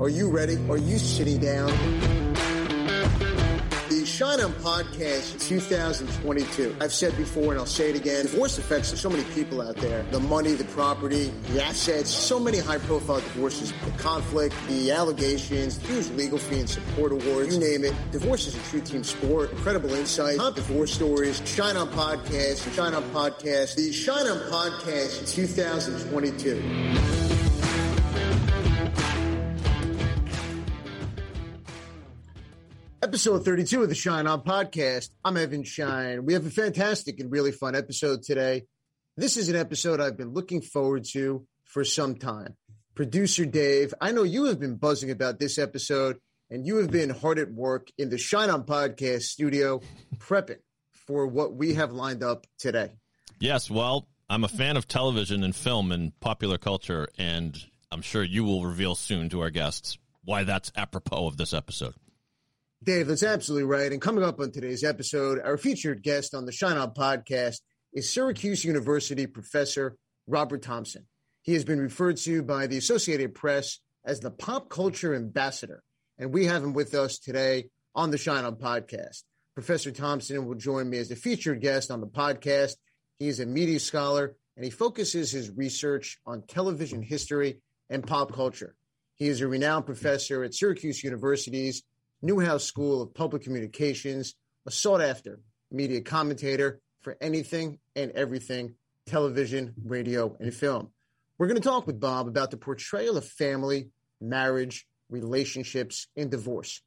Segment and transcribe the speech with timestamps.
[0.00, 0.56] Are you ready?
[0.70, 1.66] Are you sitting down?
[3.88, 6.76] The Shine On Podcast 2022.
[6.80, 8.26] I've said before and I'll say it again.
[8.26, 10.04] Divorce affects so many people out there.
[10.12, 15.84] The money, the property, the assets, so many high profile divorces, the conflict, the allegations,
[15.84, 17.92] huge legal fee and support awards, you name it.
[18.12, 19.50] Divorce is a true team sport.
[19.50, 25.34] Incredible insight, top divorce stories, Shine On Podcast, Shine On Podcast, the Shine On Podcast
[25.34, 27.17] 2022.
[33.08, 35.08] Episode 32 of the Shine On podcast.
[35.24, 36.26] I'm Evan Shine.
[36.26, 38.66] We have a fantastic and really fun episode today.
[39.16, 42.54] This is an episode I've been looking forward to for some time.
[42.94, 46.18] Producer Dave, I know you have been buzzing about this episode
[46.50, 49.80] and you have been hard at work in the Shine On podcast studio
[50.18, 50.60] prepping
[50.92, 52.90] for what we have lined up today.
[53.40, 57.58] Yes, well, I'm a fan of television and film and popular culture, and
[57.90, 61.94] I'm sure you will reveal soon to our guests why that's apropos of this episode.
[62.84, 63.90] Dave, that's absolutely right.
[63.90, 67.60] And coming up on today's episode, our featured guest on the Shine On podcast
[67.92, 69.96] is Syracuse University professor
[70.28, 71.04] Robert Thompson.
[71.42, 75.82] He has been referred to by the Associated Press as the pop culture ambassador.
[76.18, 79.24] And we have him with us today on the Shine On podcast.
[79.54, 82.76] Professor Thompson will join me as the featured guest on the podcast.
[83.18, 88.32] He is a media scholar and he focuses his research on television history and pop
[88.32, 88.76] culture.
[89.16, 91.82] He is a renowned professor at Syracuse University's
[92.20, 94.34] Newhouse School of Public Communications,
[94.66, 98.74] a sought after media commentator for anything and everything
[99.06, 100.90] television, radio, and film.
[101.38, 103.88] We're going to talk with Bob about the portrayal of family,
[104.20, 106.82] marriage, relationships, and divorce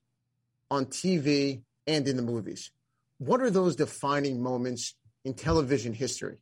[0.70, 2.72] on TV and in the movies.
[3.18, 6.38] What are those defining moments in television history?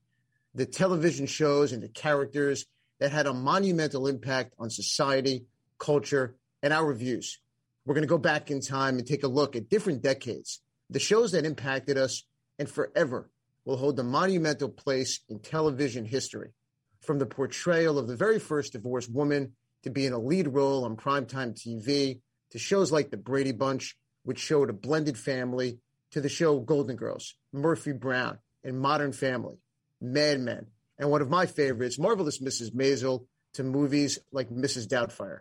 [0.56, 2.66] The television shows and the characters
[3.00, 5.46] that had a monumental impact on society,
[5.78, 7.40] culture, and our views.
[7.86, 11.00] We're going to go back in time and take a look at different decades, the
[11.00, 12.24] shows that impacted us
[12.58, 13.30] and forever
[13.66, 16.52] will hold a monumental place in television history.
[17.02, 19.54] From the portrayal of the very first divorced woman
[19.84, 23.96] to be in a lead role on primetime TV, to shows like The Brady Bunch,
[24.24, 25.80] which showed a blended family,
[26.12, 29.58] to the show Golden Girls, Murphy Brown, and Modern Family,
[30.02, 30.68] Mad Men,
[30.98, 32.74] and one of my favorites, Marvelous Mrs.
[32.74, 34.88] Maisel, to movies like Mrs.
[34.88, 35.40] Doubtfire.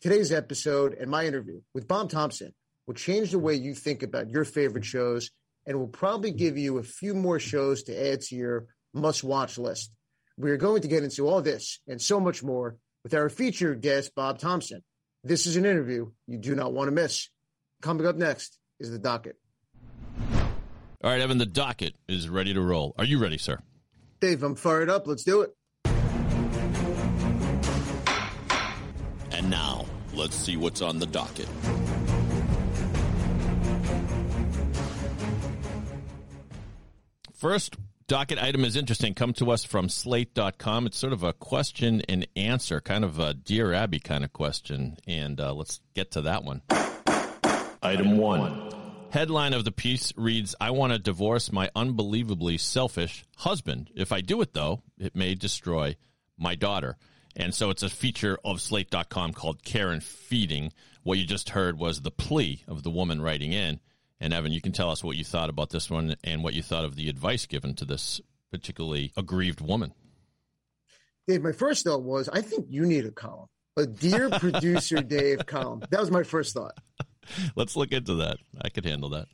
[0.00, 2.54] Today's episode and my interview with Bob Thompson
[2.86, 5.32] will change the way you think about your favorite shows
[5.66, 9.58] and will probably give you a few more shows to add to your must watch
[9.58, 9.90] list.
[10.36, 13.80] We are going to get into all this and so much more with our featured
[13.80, 14.84] guest, Bob Thompson.
[15.24, 17.28] This is an interview you do not want to miss.
[17.82, 19.34] Coming up next is the docket.
[21.02, 22.94] All right, Evan, the docket is ready to roll.
[22.98, 23.58] Are you ready, sir?
[24.20, 25.08] Dave, I'm fired up.
[25.08, 25.50] Let's do it.
[30.18, 31.48] Let's see what's on the docket.
[37.34, 37.76] First
[38.08, 39.14] docket item is interesting.
[39.14, 40.86] Come to us from slate.com.
[40.86, 44.96] It's sort of a question and answer, kind of a Dear Abby kind of question.
[45.06, 46.62] And uh, let's get to that one.
[47.80, 48.72] Item one.
[49.10, 53.90] Headline of the piece reads I want to divorce my unbelievably selfish husband.
[53.94, 55.96] If I do it, though, it may destroy
[56.36, 56.96] my daughter.
[57.38, 60.72] And so it's a feature of slate.com called Care and Feeding.
[61.04, 63.78] What you just heard was the plea of the woman writing in.
[64.20, 66.62] And Evan, you can tell us what you thought about this one and what you
[66.62, 69.94] thought of the advice given to this particularly aggrieved woman.
[71.28, 75.46] Dave, my first thought was I think you need a column, a dear producer Dave
[75.46, 75.84] column.
[75.90, 76.76] That was my first thought.
[77.54, 78.38] Let's look into that.
[78.60, 79.26] I could handle that.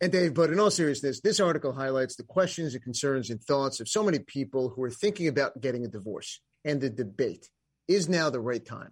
[0.00, 3.78] And Dave, but in all seriousness, this article highlights the questions and concerns and thoughts
[3.78, 7.48] of so many people who are thinking about getting a divorce and the debate
[7.88, 8.90] is now the right time?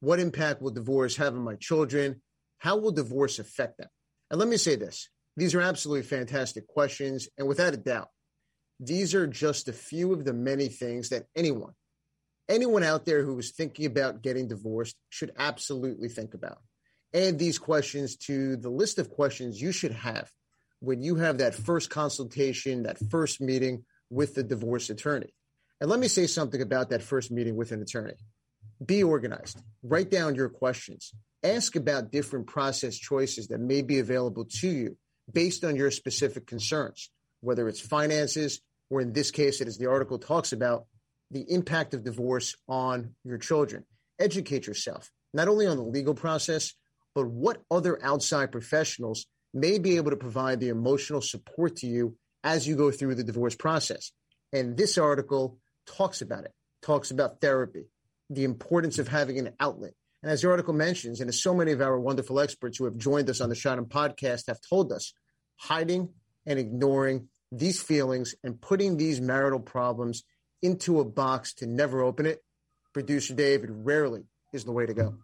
[0.00, 2.22] What impact will divorce have on my children?
[2.58, 3.88] How will divorce affect them?
[4.30, 7.28] And let me say this these are absolutely fantastic questions.
[7.36, 8.08] And without a doubt,
[8.80, 11.72] these are just a few of the many things that anyone,
[12.48, 16.58] anyone out there who is thinking about getting divorced should absolutely think about.
[17.14, 20.30] Add these questions to the list of questions you should have
[20.80, 25.32] when you have that first consultation, that first meeting with the divorce attorney.
[25.80, 28.14] And let me say something about that first meeting with an attorney.
[28.84, 29.60] Be organized.
[29.82, 31.12] Write down your questions.
[31.42, 34.96] Ask about different process choices that may be available to you
[35.32, 39.90] based on your specific concerns, whether it's finances, or in this case, it is the
[39.90, 40.86] article talks about
[41.30, 43.84] the impact of divorce on your children.
[44.18, 46.72] Educate yourself, not only on the legal process,
[47.14, 52.16] but what other outside professionals may be able to provide the emotional support to you
[52.44, 54.12] as you go through the divorce process.
[54.52, 56.52] And this article talks about it,
[56.82, 57.86] talks about therapy,
[58.30, 61.72] the importance of having an outlet, And as the article mentions, and as so many
[61.72, 65.12] of our wonderful experts who have joined us on the Shine podcast have told us,
[65.56, 66.08] hiding
[66.44, 70.24] and ignoring these feelings and putting these marital problems
[70.62, 72.42] into a box to never open it,
[72.92, 75.14] producer David, rarely is the way to go.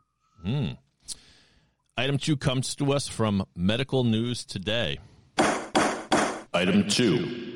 [0.46, 0.78] Mm.
[1.96, 5.00] Item two comes to us from Medical News Today.
[6.54, 7.50] Item two.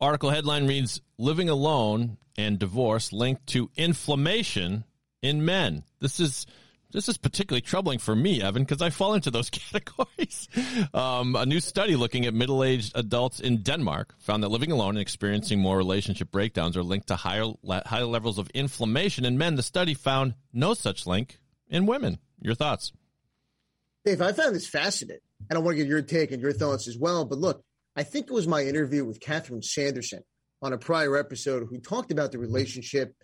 [0.00, 4.84] Article headline reads Living alone and divorce linked to inflammation
[5.22, 5.84] in men.
[6.00, 6.46] This is
[6.92, 10.48] this is particularly troubling for me, Evan, because I fall into those categories.
[10.94, 14.90] Um, a new study looking at middle aged adults in Denmark found that living alone
[14.90, 17.46] and experiencing more relationship breakdowns are linked to higher,
[17.86, 19.56] higher levels of inflammation in men.
[19.56, 21.38] The study found no such link
[21.68, 22.18] in women.
[22.40, 22.92] Your thoughts?
[24.04, 26.86] Dave, I found this fascinating, and I want to get your take and your thoughts
[26.86, 27.24] as well.
[27.24, 27.64] But look,
[27.98, 30.20] I think it was my interview with Catherine Sanderson
[30.60, 33.14] on a prior episode who talked about the relationship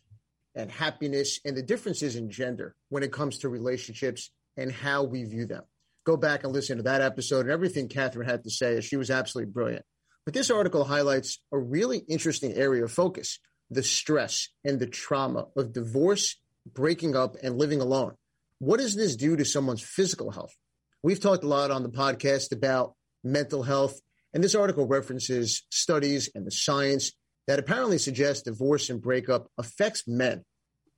[0.54, 5.24] and happiness and the differences in gender when it comes to relationships and how we
[5.24, 5.62] view them.
[6.04, 8.80] Go back and listen to that episode and everything Catherine had to say.
[8.80, 9.84] She was absolutely brilliant.
[10.24, 13.38] But this article highlights a really interesting area of focus
[13.68, 16.36] the stress and the trauma of divorce,
[16.74, 18.14] breaking up, and living alone.
[18.58, 20.54] What does this do to someone's physical health?
[21.02, 23.98] We've talked a lot on the podcast about mental health,
[24.34, 27.12] and this article references studies and the science
[27.46, 30.44] that apparently suggests divorce and breakup affects men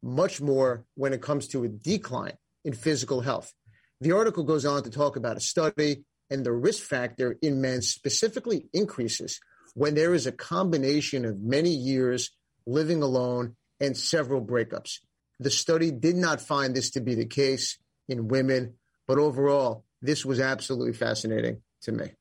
[0.03, 3.53] much more when it comes to a decline in physical health.
[4.01, 7.83] The article goes on to talk about a study and the risk factor in men
[7.83, 9.41] specifically increases
[9.75, 12.31] when there is a combination of many years
[12.67, 14.99] living alone and several breakups.
[15.41, 17.79] The study did not find this to be the case
[18.09, 18.75] in women,
[19.09, 22.13] but overall, this was absolutely fascinating to me.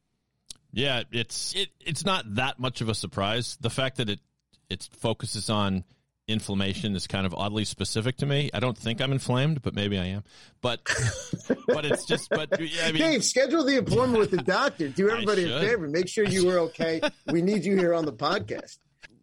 [0.74, 3.58] Yeah, it's it, it's not that much of a surprise.
[3.62, 4.20] The fact that it
[4.70, 5.84] it focuses on
[6.28, 8.50] inflammation is kind of oddly specific to me.
[8.54, 10.24] I don't think I'm inflamed, but maybe I am.
[10.62, 10.82] But
[11.68, 14.90] but it's just but yeah, I mean, Dave, schedule the appointment with the doctor.
[14.90, 15.88] Do everybody a favor.
[15.88, 17.02] Make sure you are okay.
[17.28, 18.80] We need you here on the podcast.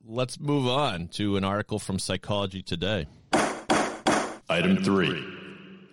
[0.06, 3.06] Let's move on to an article from Psychology Today.
[4.48, 5.39] Item three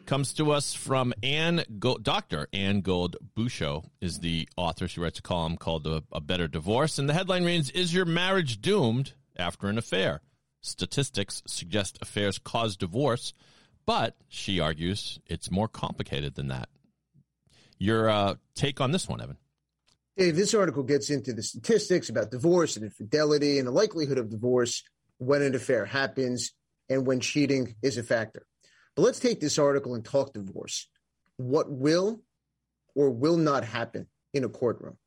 [0.07, 2.47] comes to us from Anne Go- Dr.
[2.53, 4.87] Ann Gold Buscho is the author.
[4.87, 8.05] She writes a column called a, a Better Divorce, and the headline reads: "Is your
[8.05, 10.21] marriage doomed after an affair?"
[10.61, 13.33] Statistics suggest affairs cause divorce,
[13.85, 16.69] but she argues it's more complicated than that.
[17.77, 19.37] Your uh, take on this one, Evan?
[20.15, 24.31] Dave, this article gets into the statistics about divorce and infidelity and the likelihood of
[24.31, 24.83] divorce
[25.19, 26.53] when an affair happens
[26.89, 28.47] and when cheating is a factor.
[28.97, 30.89] But let's take this article and talk divorce.
[31.37, 32.23] What will
[32.95, 34.97] or will not happen in a courtroom?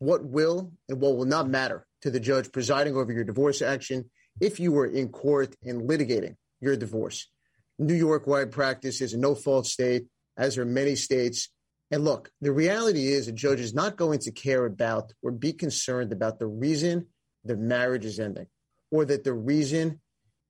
[0.00, 4.10] What will and what will not matter to the judge presiding over your divorce action
[4.40, 7.30] if you were in court and litigating your divorce?
[7.78, 10.06] New York wide practice is a no fault state,
[10.36, 11.48] as are many states.
[11.92, 15.52] And look, the reality is a judge is not going to care about or be
[15.52, 17.06] concerned about the reason
[17.44, 18.48] the marriage is ending
[18.90, 20.00] or that the reason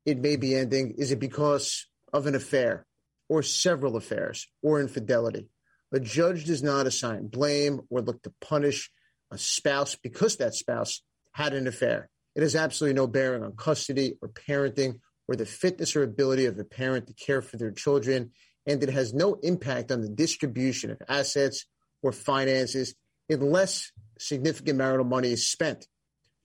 [0.07, 2.87] it may be ending is it because of an affair
[3.29, 5.49] or several affairs or infidelity.
[5.93, 8.91] A judge does not assign blame or look to punish
[9.31, 12.09] a spouse because that spouse had an affair.
[12.35, 16.59] It has absolutely no bearing on custody or parenting or the fitness or ability of
[16.59, 18.33] a parent to care for their children.
[18.67, 21.67] And it has no impact on the distribution of assets
[22.03, 22.95] or finances
[23.29, 25.87] unless significant marital money is spent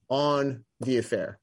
[0.10, 1.40] on the affair.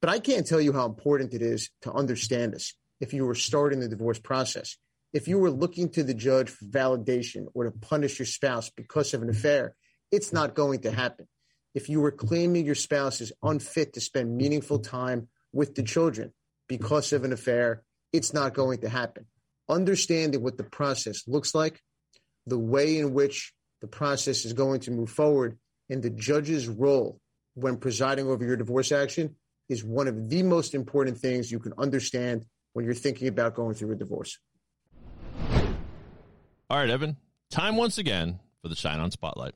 [0.00, 3.34] But I can't tell you how important it is to understand this if you were
[3.34, 4.76] starting the divorce process.
[5.12, 9.12] If you were looking to the judge for validation or to punish your spouse because
[9.12, 9.74] of an affair,
[10.12, 11.26] it's not going to happen.
[11.74, 16.32] If you were claiming your spouse is unfit to spend meaningful time with the children
[16.68, 17.82] because of an affair,
[18.12, 19.26] it's not going to happen.
[19.68, 21.80] Understanding what the process looks like,
[22.46, 25.58] the way in which the process is going to move forward,
[25.90, 27.20] and the judge's role
[27.54, 29.34] when presiding over your divorce action
[29.68, 33.74] is one of the most important things you can understand when you're thinking about going
[33.74, 34.38] through a divorce.
[36.70, 37.16] All right, Evan,
[37.50, 39.54] time once again for the Shine On Spotlight.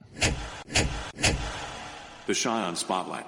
[2.27, 3.27] The Shine On Spotlight.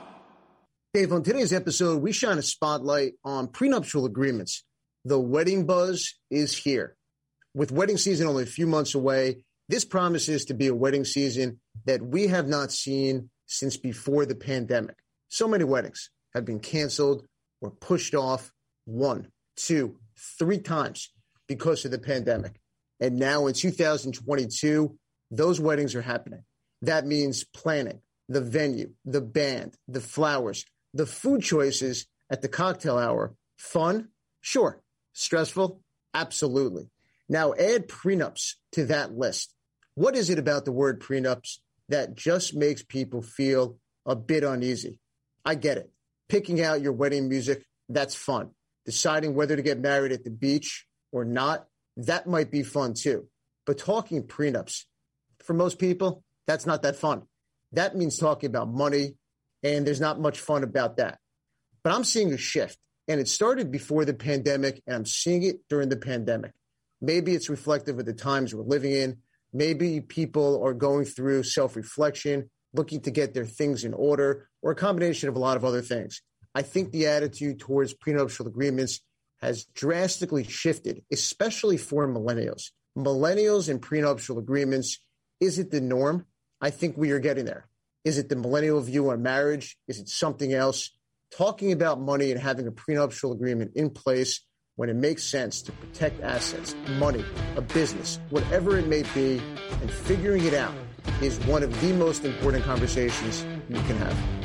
[0.93, 4.65] Dave, on today's episode, we shine a spotlight on prenuptial agreements.
[5.05, 6.97] The wedding buzz is here.
[7.55, 11.61] With wedding season only a few months away, this promises to be a wedding season
[11.85, 14.97] that we have not seen since before the pandemic.
[15.29, 17.27] So many weddings have been canceled
[17.61, 18.53] or pushed off.
[18.87, 19.29] One,
[19.59, 19.99] two,
[20.39, 21.13] three times
[21.47, 22.61] because of the pandemic.
[23.01, 24.97] And now in 2022,
[25.31, 26.43] those weddings are happening.
[26.83, 32.99] That means planning, the venue, the band, the flowers, the food choices at the cocktail
[32.99, 33.35] hour.
[33.57, 34.09] Fun?
[34.41, 34.81] Sure.
[35.13, 35.81] Stressful?
[36.15, 36.91] Absolutely.
[37.29, 39.55] Now add prenups to that list.
[39.95, 44.99] What is it about the word prenups that just makes people feel a bit uneasy?
[45.45, 45.91] I get it.
[46.29, 48.51] Picking out your wedding music, that's fun.
[48.89, 51.67] Deciding whether to get married at the beach or not,
[51.99, 53.29] that might be fun too.
[53.67, 54.85] But talking prenups,
[55.45, 57.25] for most people, that's not that fun.
[57.73, 59.17] That means talking about money,
[59.63, 61.19] and there's not much fun about that.
[61.85, 62.79] But I'm seeing a shift,
[63.09, 66.53] and it started before the pandemic, and I'm seeing it during the pandemic.
[67.03, 69.19] Maybe it's reflective of the times we're living in.
[69.53, 74.71] Maybe people are going through self reflection, looking to get their things in order, or
[74.71, 76.23] a combination of a lot of other things.
[76.59, 78.99] I think the attitude towards prenuptial agreements
[79.41, 82.73] has drastically shifted, especially for millennials.
[82.97, 84.99] Millennials and prenuptial agreements,
[85.41, 86.27] is it the norm?
[86.61, 87.69] I think we are getting there.
[88.05, 89.77] Is it the millennial view on marriage?
[89.87, 90.91] Is it something else?
[91.31, 95.71] Talking about money and having a prenuptial agreement in place when it makes sense to
[95.71, 97.25] protect assets, money,
[97.55, 99.41] a business, whatever it may be,
[99.81, 100.75] and figuring it out
[101.23, 104.38] is one of the most important conversations you can have.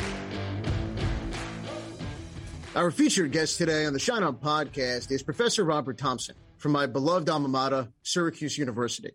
[2.76, 6.88] Our featured guest today on the Shine On podcast is Professor Robert Thompson from my
[6.88, 9.12] beloved alma mater, Syracuse University.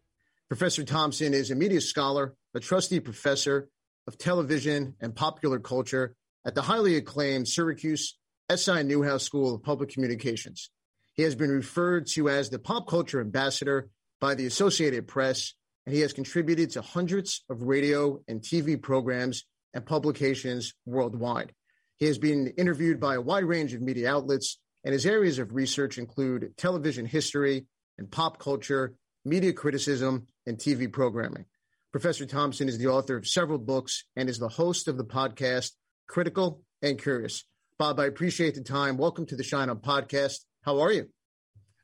[0.47, 3.69] Professor Thompson is a media scholar, a trustee professor
[4.07, 8.17] of television and popular culture at the highly acclaimed Syracuse
[8.49, 10.71] SI Newhouse School of Public Communications.
[11.15, 15.93] He has been referred to as the pop culture ambassador by the Associated Press, and
[15.93, 21.53] he has contributed to hundreds of radio and TV programs and publications worldwide.
[21.99, 25.53] He has been interviewed by a wide range of media outlets, and his areas of
[25.53, 27.67] research include television history
[27.99, 31.45] and pop culture, media criticism, and TV programming.
[31.91, 35.73] Professor Thompson is the author of several books and is the host of the podcast
[36.09, 37.45] Critical and Curious.
[37.79, 38.97] Bob, I appreciate the time.
[38.97, 40.45] Welcome to the Shine On podcast.
[40.63, 41.09] How are you?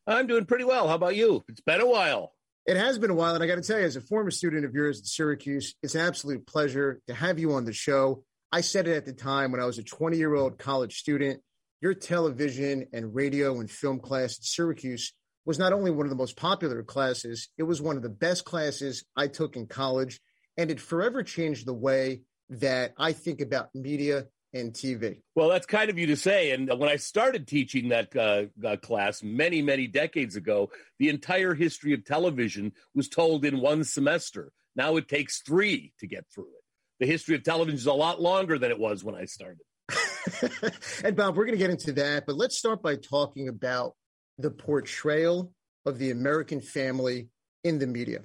[0.06, 0.86] I'm doing pretty well.
[0.86, 1.42] How about you?
[1.48, 2.32] It's been a while.
[2.66, 3.34] It has been a while.
[3.34, 5.96] And I got to tell you, as a former student of yours at Syracuse, it's
[5.96, 8.22] an absolute pleasure to have you on the show.
[8.54, 11.40] I said it at the time when I was a 20 year old college student.
[11.80, 15.12] Your television and radio and film class at Syracuse
[15.44, 18.44] was not only one of the most popular classes, it was one of the best
[18.44, 20.20] classes I took in college.
[20.56, 25.22] And it forever changed the way that I think about media and TV.
[25.34, 26.52] Well, that's kind of you to say.
[26.52, 30.70] And when I started teaching that uh, uh, class many, many decades ago,
[31.00, 34.52] the entire history of television was told in one semester.
[34.76, 36.63] Now it takes three to get through it
[37.00, 39.60] the history of television is a lot longer than it was when I started.
[41.04, 43.94] and Bob, we're going to get into that, but let's start by talking about
[44.38, 45.52] the portrayal
[45.86, 47.28] of the American family
[47.62, 48.20] in the media.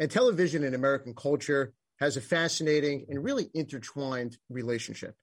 [0.00, 5.14] And television in American culture has a fascinating and really intertwined relationship.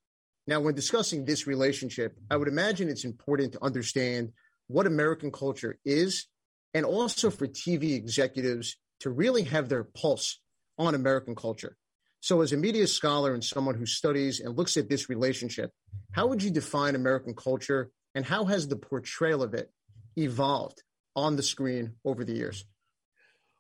[0.48, 4.32] Now, when discussing this relationship, I would imagine it's important to understand
[4.68, 6.28] what American culture is,
[6.74, 10.40] and also for TV executives to really have their pulse
[10.78, 11.78] on American culture.
[12.26, 15.70] So, as a media scholar and someone who studies and looks at this relationship,
[16.14, 19.70] how would you define American culture and how has the portrayal of it
[20.18, 20.82] evolved
[21.16, 22.66] on the screen over the years?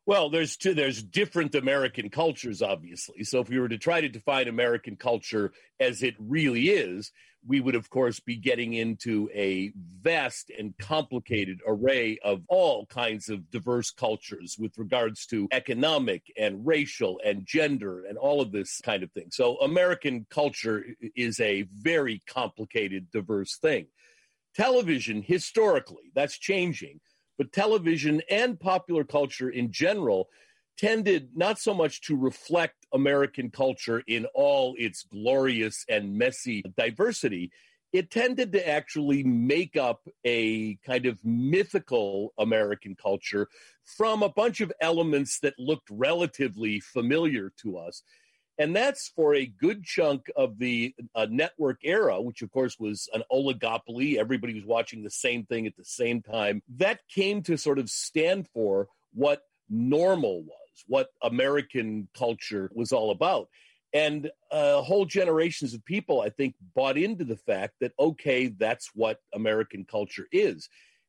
[0.07, 3.23] Well, there's two, there's different American cultures, obviously.
[3.23, 7.11] So if we were to try to define American culture as it really is,
[7.47, 9.71] we would, of course, be getting into a
[10.01, 16.65] vast and complicated array of all kinds of diverse cultures with regards to economic and
[16.65, 19.27] racial and gender and all of this kind of thing.
[19.31, 20.83] So, American culture
[21.15, 23.87] is a very complicated, diverse thing.
[24.55, 26.99] Television, historically, that's changing,
[27.37, 30.29] but television and popular culture in general
[30.77, 37.51] tended not so much to reflect American culture in all its glorious and messy diversity.
[37.93, 43.47] It tended to actually make up a kind of mythical American culture
[43.85, 48.03] from a bunch of elements that looked relatively familiar to us.
[48.57, 53.09] And that's for a good chunk of the uh, network era, which of course was
[53.13, 54.17] an oligopoly.
[54.17, 56.61] Everybody was watching the same thing at the same time.
[56.77, 63.11] That came to sort of stand for what normal was what American culture was all
[63.11, 63.49] about.
[63.93, 68.91] And uh, whole generations of people, I think, bought into the fact that, okay, that's
[68.93, 70.67] what American culture is.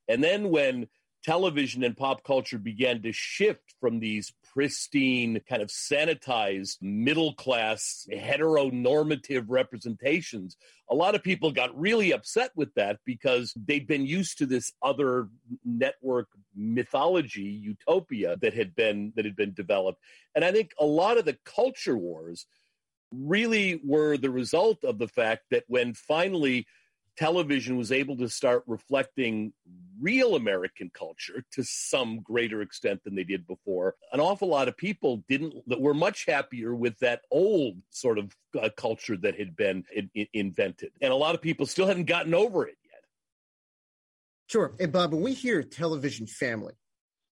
[0.09, 0.87] And then when
[1.27, 8.07] television and pop culture began to shift from these pristine, kind of sanitized, middle class,
[8.13, 10.57] heteronormative representations.
[10.89, 14.73] A lot of people got really upset with that because they'd been used to this
[14.83, 15.29] other
[15.65, 20.01] network mythology utopia that had been that had been developed.
[20.37, 22.47] And I think a lot of the culture wars
[23.11, 26.67] really were the result of the fact that when finally
[27.17, 29.53] television was able to start reflecting
[30.01, 33.95] real American culture to some greater extent than they did before.
[34.13, 38.37] An awful lot of people didn't that were much happier with that old sort of
[38.61, 42.05] uh, culture that had been in, in, invented, and a lot of people still hadn't
[42.05, 43.05] gotten over it yet.
[44.49, 46.75] Sure, and Bob, when we hear television family,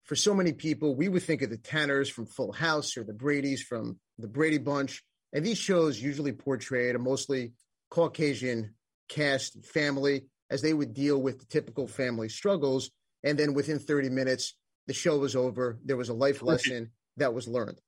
[0.03, 3.13] for so many people, we would think of the Tanners from Full House or the
[3.13, 7.53] Brady's from the Brady Bunch, and these shows usually portrayed a mostly
[7.89, 8.75] Caucasian
[9.11, 12.89] cast family as they would deal with the typical family struggles.
[13.23, 14.55] And then within 30 minutes,
[14.87, 15.77] the show was over.
[15.85, 17.79] There was a life lesson that was learned.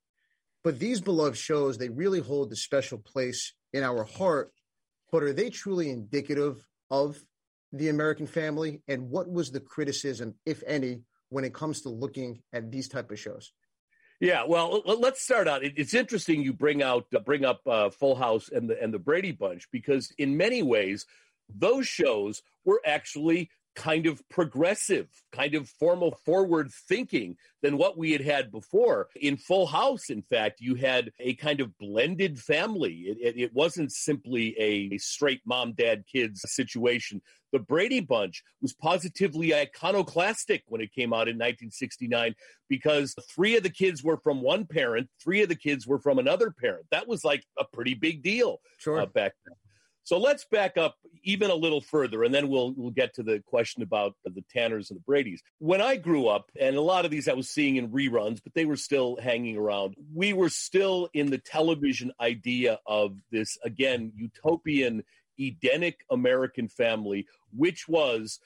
[0.62, 4.52] But these beloved shows, they really hold a special place in our heart.
[5.10, 7.22] But are they truly indicative of
[7.72, 8.82] the American family?
[8.86, 13.10] And what was the criticism, if any, when it comes to looking at these type
[13.10, 13.52] of shows?
[14.20, 15.64] Yeah, well, let's start out.
[15.64, 18.98] It's interesting you bring out uh, bring up uh, Full House and the and the
[18.98, 21.06] Brady Bunch because in many ways
[21.54, 28.12] those shows were actually kind of progressive, kind of formal forward thinking than what we
[28.12, 29.08] had had before.
[29.16, 32.94] In Full House, in fact, you had a kind of blended family.
[33.06, 37.20] It, it, it wasn't simply a straight mom, dad, kids situation.
[37.52, 42.34] The Brady Bunch was positively iconoclastic when it came out in 1969
[42.68, 46.18] because three of the kids were from one parent, three of the kids were from
[46.18, 46.86] another parent.
[46.90, 49.00] That was like a pretty big deal sure.
[49.00, 49.54] uh, back then.
[50.04, 53.42] So let's back up even a little further, and then we'll we'll get to the
[53.46, 55.42] question about the Tanners and the Brady's.
[55.58, 58.52] When I grew up, and a lot of these I was seeing in reruns, but
[58.54, 59.96] they were still hanging around.
[60.14, 65.04] We were still in the television idea of this again utopian,
[65.40, 68.40] Edenic American family, which was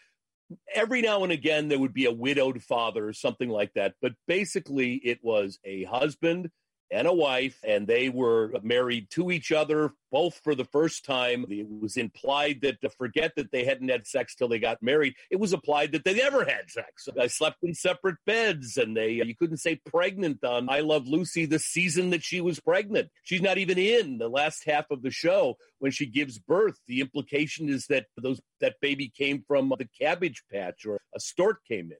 [0.72, 4.12] every now and again there would be a widowed father or something like that, but
[4.28, 6.50] basically it was a husband
[6.90, 11.44] and a wife, and they were married to each other, both for the first time.
[11.48, 15.14] It was implied that to forget that they hadn't had sex till they got married.
[15.30, 17.08] It was implied that they never had sex.
[17.18, 21.46] I slept in separate beds, and they you couldn't say pregnant on I Love Lucy
[21.46, 23.10] the season that she was pregnant.
[23.22, 26.78] She's not even in the last half of the show when she gives birth.
[26.86, 31.64] The implication is that those that baby came from the cabbage patch or a stork
[31.66, 31.98] came in.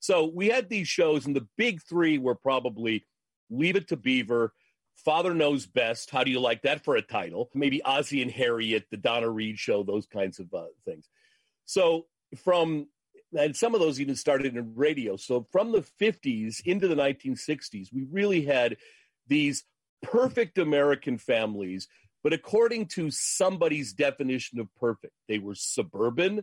[0.00, 3.04] So we had these shows, and the big three were probably
[3.50, 4.52] Leave It to Beaver,
[4.94, 6.10] Father Knows Best.
[6.10, 7.50] How do you like that for a title?
[7.54, 11.08] Maybe Ozzie and Harriet, the Donna Reed show, those kinds of uh, things.
[11.64, 12.06] So
[12.44, 12.88] from
[13.36, 15.16] and some of those even started in radio.
[15.16, 18.76] So from the 50s into the 1960s, we really had
[19.26, 19.64] these
[20.02, 21.88] perfect American families,
[22.22, 26.42] but according to somebody's definition of perfect, they were suburban,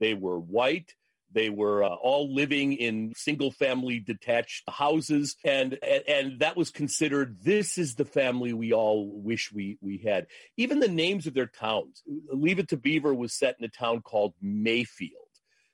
[0.00, 0.94] they were white,
[1.32, 5.36] they were uh, all living in single family detached houses.
[5.44, 9.98] And, and, and that was considered this is the family we all wish we, we
[9.98, 10.26] had.
[10.56, 12.02] Even the names of their towns.
[12.30, 15.12] Leave It to Beaver was set in a town called Mayfield.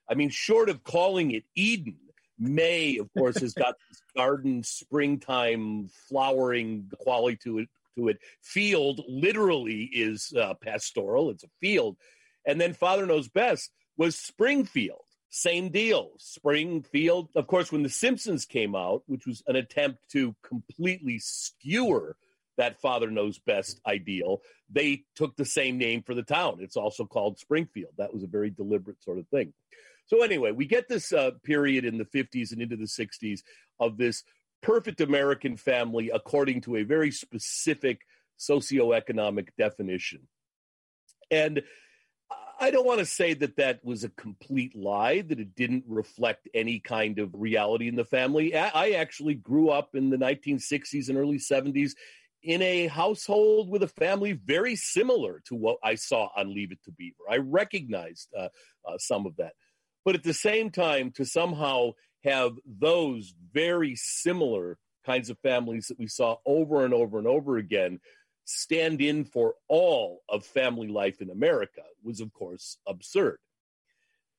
[0.09, 1.97] I mean, short of calling it Eden,
[2.39, 7.69] May, of course, has got this garden, springtime, flowering quality to it.
[7.97, 11.31] To it, field literally is uh, pastoral.
[11.31, 11.97] It's a field,
[12.47, 16.13] and then Father knows best was Springfield, same deal.
[16.19, 22.17] Springfield, of course, when The Simpsons came out, which was an attempt to completely skewer
[22.57, 26.59] that father knows best ideal, they took the same name for the town.
[26.61, 27.93] It's also called Springfield.
[27.97, 29.53] That was a very deliberate sort of thing.
[30.07, 33.43] So, anyway, we get this uh, period in the 50s and into the 60s
[33.79, 34.25] of this
[34.63, 38.01] perfect American family according to a very specific
[38.39, 40.27] socioeconomic definition.
[41.31, 41.63] And
[42.61, 46.49] I don't want to say that that was a complete lie, that it didn't reflect
[46.55, 48.57] any kind of reality in the family.
[48.57, 51.93] I actually grew up in the 1960s and early 70s
[52.43, 56.83] in a household with a family very similar to what I saw on Leave It
[56.85, 57.17] to Beaver.
[57.31, 58.49] I recognized uh,
[58.87, 59.53] uh, some of that.
[60.05, 61.93] But at the same time, to somehow
[62.25, 67.57] have those very similar kinds of families that we saw over and over and over
[67.57, 68.01] again
[68.49, 73.39] stand in for all of family life in America was, of course, absurd.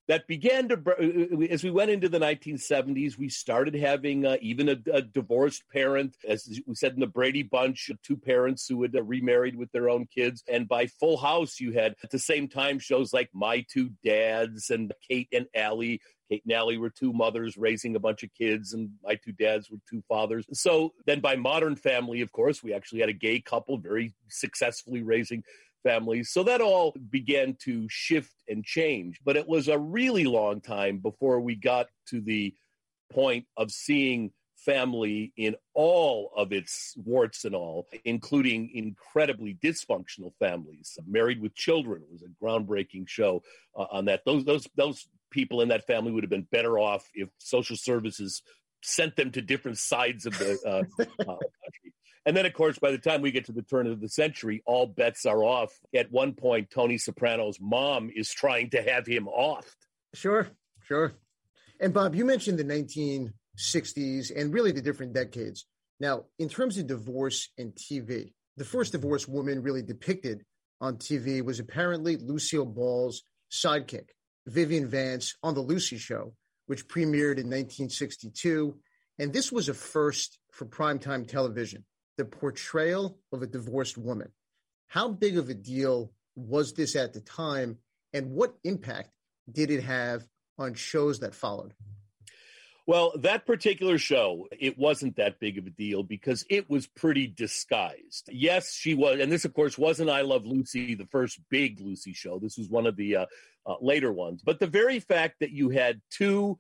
[0.07, 4.77] That began to, as we went into the 1970s, we started having uh, even a,
[4.91, 6.15] a, divorced parent.
[6.27, 9.87] As we said in the Brady Bunch, two parents who had uh, remarried with their
[9.87, 10.43] own kids.
[10.51, 14.71] And by Full House, you had at the same time shows like My Two Dads
[14.71, 18.73] and Kate and Allie Kate and Allie were two mothers raising a bunch of kids,
[18.73, 20.45] and my two dads were two fathers.
[20.53, 25.01] So then, by Modern Family, of course, we actually had a gay couple very successfully
[25.01, 25.43] raising
[25.83, 26.29] families.
[26.29, 29.19] So that all began to shift and change.
[29.23, 32.53] But it was a really long time before we got to the
[33.11, 40.97] point of seeing family in all of its warts and all, including incredibly dysfunctional families.
[41.07, 43.41] Married with Children was a groundbreaking show
[43.75, 44.25] uh, on that.
[44.25, 48.41] Those those those people in that family would have been better off if social services
[48.83, 51.93] sent them to different sides of the uh, uh, country.
[52.25, 54.61] And then, of course, by the time we get to the turn of the century,
[54.65, 55.71] all bets are off.
[55.95, 59.75] At one point, Tony Soprano's mom is trying to have him off.
[60.13, 60.47] Sure,
[60.83, 61.13] sure.
[61.79, 65.65] And Bob, you mentioned the 1960s and really the different decades.
[65.99, 70.43] Now, in terms of divorce and TV, the first divorced woman really depicted
[70.81, 74.09] on TV was apparently Lucille Ball's sidekick,
[74.49, 76.33] Vivian Vance, on The Lucy Show,
[76.65, 78.77] which premiered in 1962.
[79.17, 81.85] And this was a first for primetime television,
[82.17, 84.31] the portrayal of a divorced woman.
[84.88, 87.77] How big of a deal was this at the time?
[88.13, 89.12] And what impact
[89.51, 91.73] did it have on shows that followed?
[92.89, 97.27] Well, that particular show, it wasn't that big of a deal because it was pretty
[97.27, 98.27] disguised.
[98.31, 102.13] Yes, she was, and this, of course, wasn't I Love Lucy, the first big Lucy
[102.13, 102.39] show.
[102.39, 103.25] This was one of the uh,
[103.69, 104.41] uh, later ones.
[104.43, 106.60] But the very fact that you had two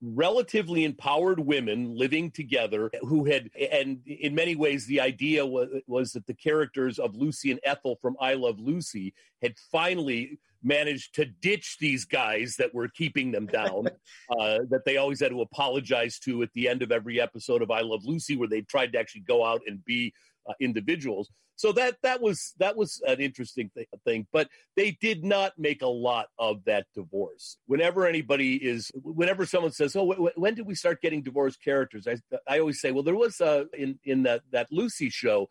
[0.00, 6.12] relatively empowered women living together who had and in many ways the idea was, was
[6.12, 9.12] that the characters of lucy and ethel from i love lucy
[9.42, 13.86] had finally managed to ditch these guys that were keeping them down,
[14.30, 17.70] uh, that they always had to apologize to at the end of every episode of
[17.70, 20.12] I Love Lucy, where they tried to actually go out and be
[20.48, 21.30] uh, individuals.
[21.56, 25.82] So that that was that was an interesting th- thing, but they did not make
[25.82, 27.58] a lot of that divorce.
[27.66, 32.08] Whenever anybody is, whenever someone says, "Oh, w- when did we start getting divorced characters?"
[32.08, 32.16] I
[32.48, 35.48] I always say, "Well, there was uh, in in that that Lucy show."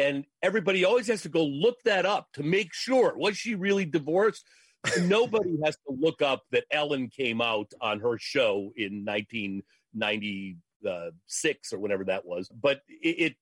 [0.00, 3.84] and everybody always has to go look that up to make sure was she really
[3.84, 4.46] divorced
[5.02, 11.78] nobody has to look up that ellen came out on her show in 1996 or
[11.78, 13.36] whatever that was but it, it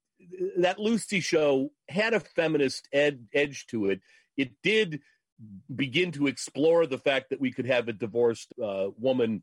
[0.58, 4.00] that lucy show had a feminist ed, edge to it.
[4.36, 5.00] It did
[5.74, 9.42] begin to explore the fact that we could have a divorced uh, woman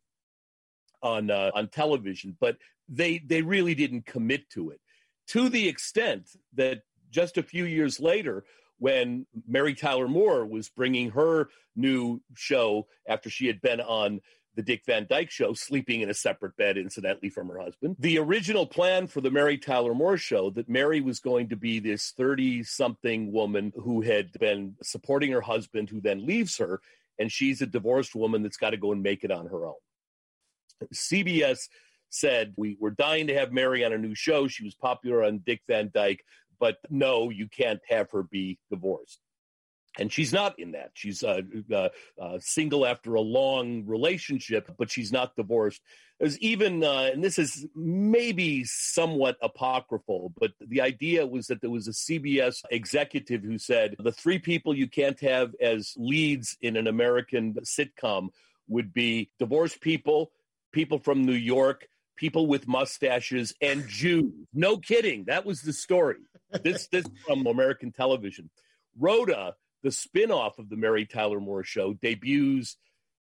[1.01, 2.57] on uh, on television but
[2.89, 4.79] they they really didn't commit to it.
[5.27, 8.43] To the extent that just a few years later
[8.77, 14.19] when Mary Tyler Moore was bringing her new show after she had been on
[14.55, 17.95] the Dick Van Dyke show, sleeping in a separate bed, incidentally, from her husband.
[17.99, 21.79] The original plan for the Mary Tyler Moore show that Mary was going to be
[21.79, 26.81] this 30 something woman who had been supporting her husband, who then leaves her,
[27.19, 29.73] and she's a divorced woman that's got to go and make it on her own.
[30.93, 31.69] CBS
[32.09, 34.47] said, We were dying to have Mary on a new show.
[34.47, 36.23] She was popular on Dick Van Dyke
[36.59, 39.19] but no, you can't have her be divorced.
[39.99, 40.91] And she's not in that.
[40.93, 41.89] She's uh, uh,
[42.21, 45.81] uh, single after a long relationship, but she's not divorced.
[46.19, 51.69] There's even, uh, and this is maybe somewhat apocryphal, but the idea was that there
[51.69, 56.77] was a CBS executive who said the three people you can't have as leads in
[56.77, 58.29] an American sitcom
[58.67, 60.31] would be divorced people,
[60.71, 64.31] people from New York, people with mustaches, and Jews.
[64.53, 65.25] No kidding.
[65.25, 66.17] That was the story
[66.63, 68.49] this this from American television.
[68.97, 69.55] Rhoda,
[69.85, 72.75] the spin-off of the Mary Tyler Moore show, debuts,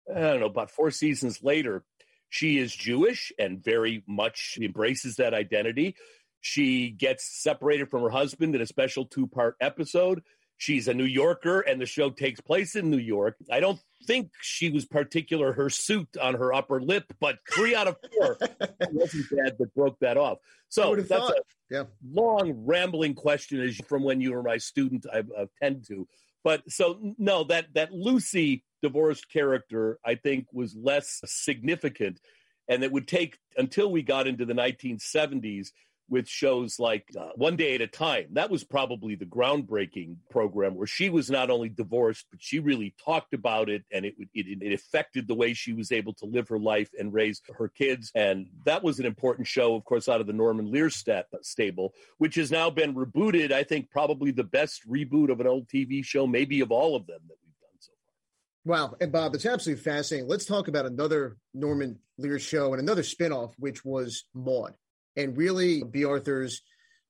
[0.08, 1.82] I don't know, about four seasons later.
[2.28, 5.96] She is Jewish and very much embraces that identity.
[6.40, 10.22] She gets separated from her husband in a special two-part episode.
[10.56, 13.34] She's a New Yorker, and the show takes place in New York.
[13.50, 17.88] I don't think she was particular her suit on her upper lip, but three out
[17.88, 18.38] of four
[18.92, 20.38] wasn't bad that broke that off.
[20.68, 21.32] So that's thought.
[21.32, 21.84] a yeah.
[22.08, 26.06] long rambling question is from when you were my student I've, I've to.
[26.44, 32.20] But so no, that that Lucy divorced character I think was less significant,
[32.68, 35.68] and it would take until we got into the 1970s
[36.12, 38.26] with shows like uh, One Day at a Time.
[38.32, 42.94] That was probably the groundbreaking program where she was not only divorced, but she really
[43.02, 46.48] talked about it and it, it, it affected the way she was able to live
[46.48, 48.12] her life and raise her kids.
[48.14, 51.94] And that was an important show, of course, out of the Norman Lear stat, stable,
[52.18, 53.50] which has now been rebooted.
[53.50, 57.06] I think probably the best reboot of an old TV show, maybe of all of
[57.06, 58.70] them that we've done so far.
[58.70, 58.96] Wow.
[59.00, 60.28] And Bob, it's absolutely fascinating.
[60.28, 64.74] Let's talk about another Norman Lear show and another spinoff, which was Maude
[65.16, 66.62] and really Bea Arthur's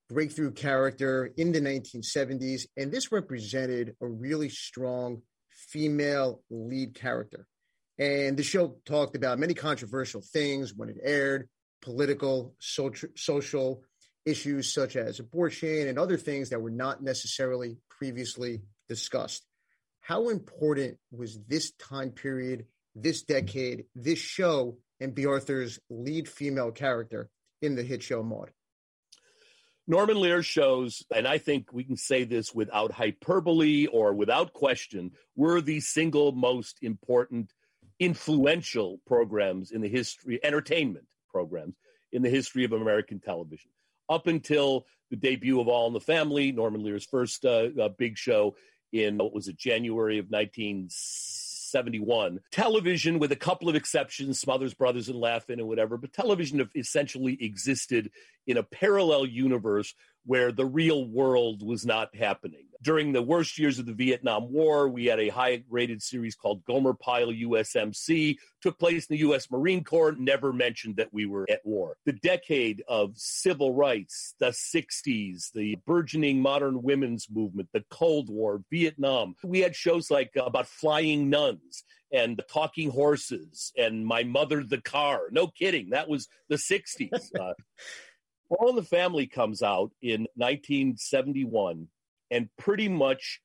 [0.09, 2.67] breakthrough character in the 1970s.
[2.77, 7.47] And this represented a really strong female lead character.
[7.99, 11.49] And the show talked about many controversial things when it aired,
[11.81, 13.85] political, social, social
[14.25, 19.45] issues such as abortion and other things that were not necessarily previously discussed.
[20.01, 26.73] How important was this time period, this decade, this show, and Bea Arthur's lead female
[26.73, 27.29] character
[27.62, 28.51] in the hit show Maude?
[29.87, 35.11] Norman Lear shows, and I think we can say this without hyperbole or without question,
[35.35, 37.53] were the single most important,
[37.98, 41.75] influential programs in the history, entertainment programs
[42.12, 43.70] in the history of American television.
[44.09, 48.16] Up until the debut of All in the Family, Norman Lear's first uh, uh, big
[48.16, 48.55] show
[48.92, 50.31] in, what was it, January of
[51.74, 52.40] 1971.
[52.50, 57.38] Television, with a couple of exceptions, Smothers Brothers and Laugh-In and whatever, but television essentially
[57.40, 58.11] existed
[58.46, 62.66] in a parallel universe where the real world was not happening.
[62.80, 66.64] During the worst years of the Vietnam War, we had a high rated series called
[66.64, 71.46] Gomer Pyle USMC, took place in the US Marine Corps, never mentioned that we were
[71.48, 71.96] at war.
[72.06, 78.62] The decade of civil rights, the 60s, the burgeoning modern women's movement, the Cold War,
[78.70, 79.37] Vietnam.
[79.44, 84.62] We had shows like uh, about flying nuns and the talking horses and my mother
[84.62, 85.28] the car.
[85.30, 85.90] No kidding.
[85.90, 87.11] That was the 60s.
[87.40, 87.54] Uh,
[88.59, 91.88] all in the Family comes out in 1971
[92.31, 93.41] and pretty much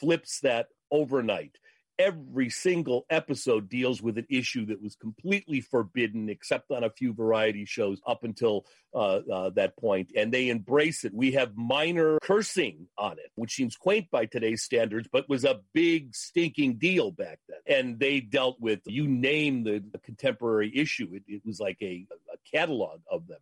[0.00, 1.56] flips that overnight.
[1.96, 7.14] Every single episode deals with an issue that was completely forbidden, except on a few
[7.14, 11.14] variety shows up until uh, uh, that point, and they embrace it.
[11.14, 15.60] We have minor cursing on it, which seems quaint by today's standards, but was a
[15.72, 17.78] big stinking deal back then.
[17.78, 22.56] And they dealt with you name the, contemporary issue; it, it was like a, a
[22.56, 23.40] catalog of them.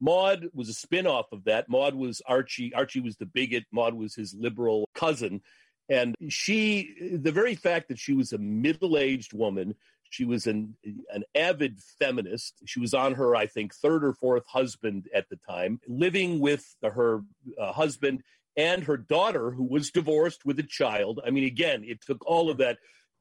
[0.00, 1.68] Maude was a spin-off of that.
[1.68, 2.72] Maude was Archie.
[2.74, 3.64] Archie was the bigot.
[3.70, 5.42] Maude was his liberal cousin.
[5.88, 9.74] And she, the very fact that she was a middle-aged woman,
[10.08, 10.76] she was an
[11.12, 12.54] an avid feminist.
[12.64, 16.64] She was on her, I think, third or fourth husband at the time, living with
[16.82, 17.22] her
[17.60, 18.22] uh, husband
[18.56, 21.20] and her daughter, who was divorced with a child.
[21.24, 22.78] I mean, again, it took all of that.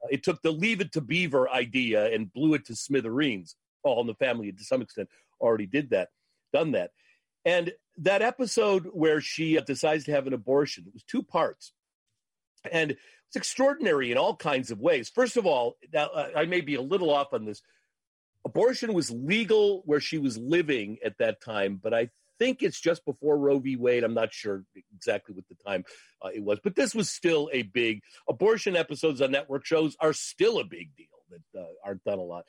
[0.09, 3.55] It took the Leave It to Beaver idea and blew it to smithereens.
[3.83, 6.09] All in the family, to some extent, already did that
[6.51, 6.91] done that.
[7.45, 11.73] And that episode where she uh, decides to have an abortion, it was two parts.
[12.71, 15.09] And it's extraordinary in all kinds of ways.
[15.09, 17.61] First of all, now, uh, I may be a little off on this.
[18.45, 22.09] Abortion was legal where she was living at that time, but I
[22.39, 23.75] think it's just before Roe v.
[23.75, 24.03] Wade.
[24.03, 24.63] I'm not sure
[24.95, 25.83] exactly what the time
[26.23, 30.13] uh, it was, but this was still a big abortion episodes on network shows are
[30.13, 32.45] still a big deal that uh, aren't done a lot.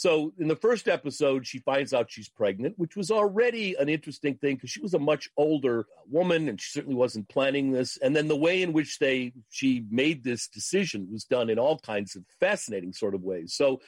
[0.00, 4.34] So in the first episode, she finds out she's pregnant, which was already an interesting
[4.34, 7.98] thing because she was a much older uh, woman and she certainly wasn't planning this.
[7.98, 11.78] And then the way in which they she made this decision was done in all
[11.78, 13.52] kinds of fascinating sort of ways.
[13.52, 13.82] So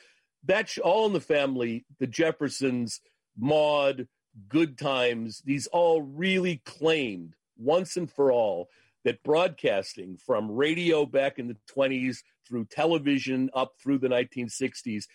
[0.45, 3.01] that's all in the family, the Jeffersons,
[3.39, 4.07] Maude,
[4.51, 8.69] Good Times, these all really claimed once and for all
[9.07, 15.07] that broadcasting from radio back in the 20s through television up through the 1960s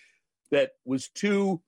[0.52, 1.62] that was too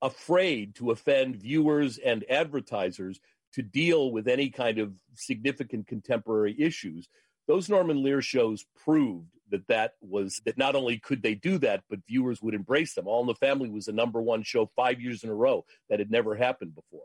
[0.00, 3.20] afraid to offend viewers and advertisers
[3.54, 7.08] to deal with any kind of significant contemporary issues.
[7.46, 11.84] Those Norman Lear shows proved that that was that not only could they do that,
[11.90, 13.06] but viewers would embrace them.
[13.06, 15.98] All in the Family was a number one show five years in a row that
[15.98, 17.02] had never happened before.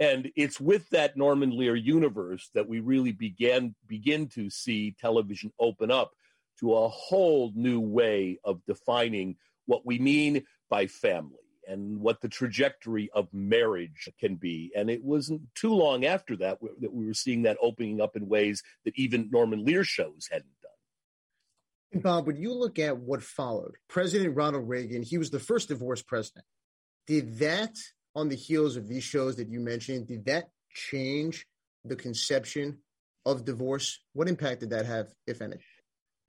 [0.00, 5.52] And it's with that Norman Lear universe that we really began begin to see television
[5.60, 6.12] open up
[6.58, 12.28] to a whole new way of defining what we mean by family and what the
[12.28, 14.72] trajectory of marriage can be.
[14.76, 18.28] And it wasn't too long after that that we were seeing that opening up in
[18.28, 22.02] ways that even Norman Lear shows hadn't done.
[22.02, 26.06] Bob, when you look at what followed, President Ronald Reagan, he was the first divorced
[26.06, 26.44] president.
[27.06, 27.76] Did that,
[28.14, 31.46] on the heels of these shows that you mentioned, did that change
[31.84, 32.78] the conception
[33.24, 34.00] of divorce?
[34.14, 35.56] What impact did that have, if any?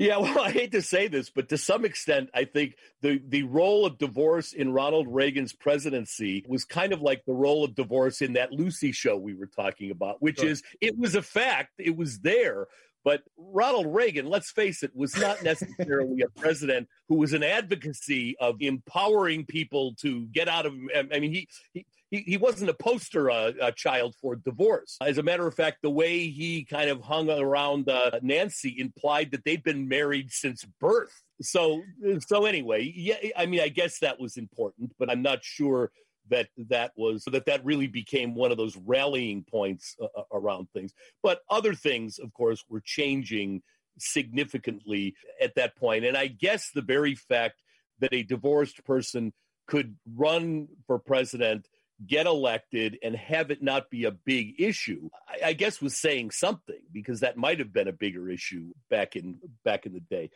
[0.03, 3.43] Yeah, well, I hate to say this, but to some extent, I think the, the
[3.43, 8.21] role of divorce in Ronald Reagan's presidency was kind of like the role of divorce
[8.21, 10.49] in that Lucy show we were talking about, which sure.
[10.49, 12.67] is it was a fact, it was there.
[13.05, 18.37] But Ronald Reagan, let's face it, was not necessarily a president who was an advocacy
[18.39, 20.73] of empowering people to get out of.
[20.95, 24.97] I mean, he, he he, he wasn't a poster uh, a child for divorce.
[25.01, 29.31] As a matter of fact, the way he kind of hung around uh, Nancy implied
[29.31, 31.23] that they'd been married since birth.
[31.41, 31.81] So,
[32.27, 35.91] so anyway, yeah, I mean, I guess that was important, but I'm not sure
[36.29, 40.67] that that was that that really became one of those rallying points uh, uh around
[40.71, 40.93] things.
[41.23, 43.63] But other things, of course, were changing
[43.97, 46.05] significantly at that point.
[46.05, 47.59] And I guess the very fact
[47.99, 49.33] that a divorced person
[49.67, 51.67] could run for president
[52.07, 55.09] get elected and have it not be a big issue.
[55.27, 59.15] I, I, guess was saying something because that might have been a bigger issue back
[59.15, 60.29] in back in the day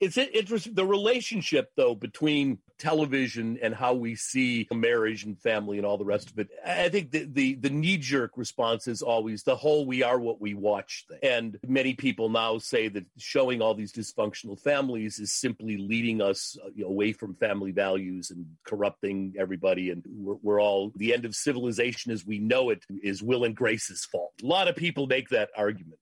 [0.00, 5.86] it's interesting the relationship though between television and how we see marriage and family and
[5.86, 9.56] all the rest of it i think the the, the knee-jerk response is always the
[9.56, 11.18] whole we are what we watch thing.
[11.22, 16.56] And many people now say that showing all these dysfunctional families is simply leading us
[16.64, 21.34] uh, away from family values and corrupting everybody and we're, we're all the end of
[21.34, 24.32] civilization as we know it is will and grace's fault.
[24.42, 25.98] A lot of people make that argument.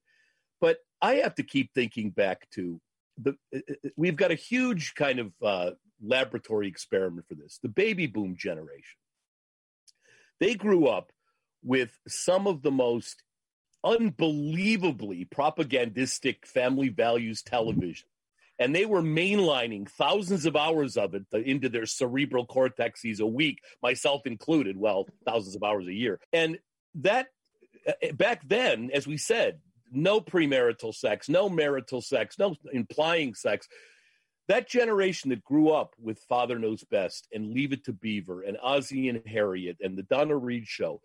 [0.61, 2.79] But i have to keep thinking back to
[3.21, 7.69] the, uh, uh, we've got a huge kind of uh, laboratory experiment for this the
[7.69, 8.97] baby boom generation.
[10.39, 11.11] They grew up
[11.63, 13.23] with some of the most
[13.83, 18.07] unbelievably propagandistic family values television.
[18.57, 23.59] And they were mainlining thousands of hours of it into their cerebral cortexes a week,
[23.81, 24.77] myself included.
[24.77, 26.19] Well, thousands of hours a year.
[26.33, 26.59] And
[26.95, 27.27] that
[27.87, 29.59] uh, back then, as we said,
[29.91, 33.67] no premarital sex, no marital sex, no implying sex.
[34.47, 38.57] That generation that grew up with Father Knows Best and Leave It to Beaver and
[38.61, 41.01] Ozzie and Harriet and the Donna Reed Show,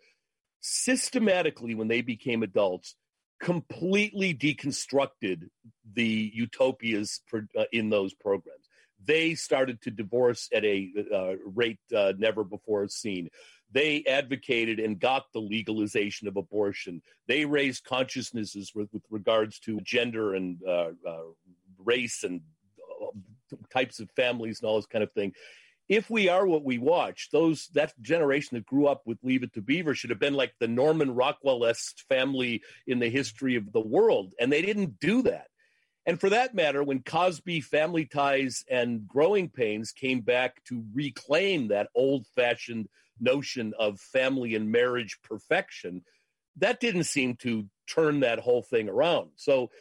[0.61, 2.95] systematically, when they became adults,
[3.39, 5.49] completely deconstructed
[5.93, 8.67] the utopias uh, in those programs.
[9.05, 13.29] They started to divorce at a uh, rate uh, never before seen.
[13.75, 17.01] They advocated and got the legalization of abortion.
[17.27, 21.27] They raised consciousnesses with, with regards to gender and uh, uh,
[21.77, 22.39] race and
[23.03, 23.07] uh,
[23.77, 25.33] types of families and all this kind of thing.
[25.89, 29.53] If we are what we watch, those that generation that grew up with Leave It
[29.53, 33.81] to Beaver should have been like the Norman Rockwell-esque family in the history of the
[33.81, 35.47] world, and they didn't do that.
[36.07, 41.67] And for that matter, when Cosby, Family Ties, and Growing Pains came back to reclaim
[41.67, 42.87] that old fashioned
[43.19, 46.03] notion of family and marriage perfection,
[46.57, 49.31] that didn't seem to turn that whole thing around.
[49.35, 49.71] So,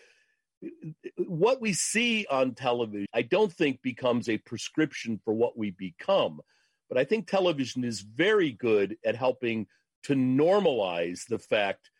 [1.17, 6.41] what we see on television, I don't think becomes a prescription for what we become.
[6.89, 9.67] But I think television is very good at helping
[10.05, 11.91] to normalize the fact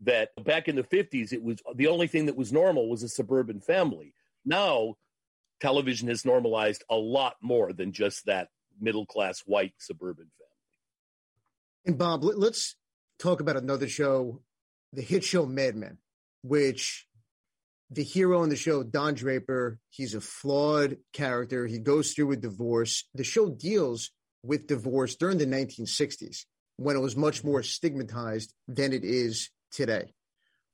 [0.00, 3.08] that back in the 50s, it was the only thing that was normal was a
[3.08, 4.14] suburban family.
[4.44, 4.96] Now,
[5.60, 8.48] television has normalized a lot more than just that
[8.80, 10.41] middle class white suburban family.
[11.84, 12.76] And Bob, let's
[13.18, 14.40] talk about another show,
[14.92, 15.98] the hit show Mad Men,
[16.42, 17.06] which
[17.90, 21.66] the hero in the show, Don Draper, he's a flawed character.
[21.66, 23.08] He goes through a divorce.
[23.14, 24.10] The show deals
[24.44, 26.44] with divorce during the 1960s
[26.76, 30.14] when it was much more stigmatized than it is today.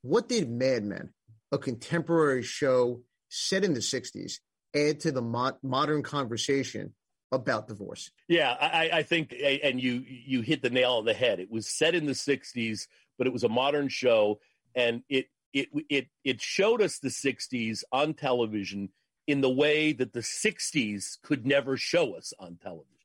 [0.02, 1.10] What did Mad Men,
[1.50, 4.34] a contemporary show set in the 60s,
[4.76, 6.94] add to the mo- modern conversation
[7.32, 8.10] about divorce.
[8.26, 11.40] Yeah, I, I, think, and you you hit the nail on the head.
[11.40, 12.86] It was set in the '60s,
[13.16, 14.40] but it was a modern show,
[14.74, 18.90] and it it it it showed us the '60s on television
[19.26, 22.97] in the way that the '60s could never show us on television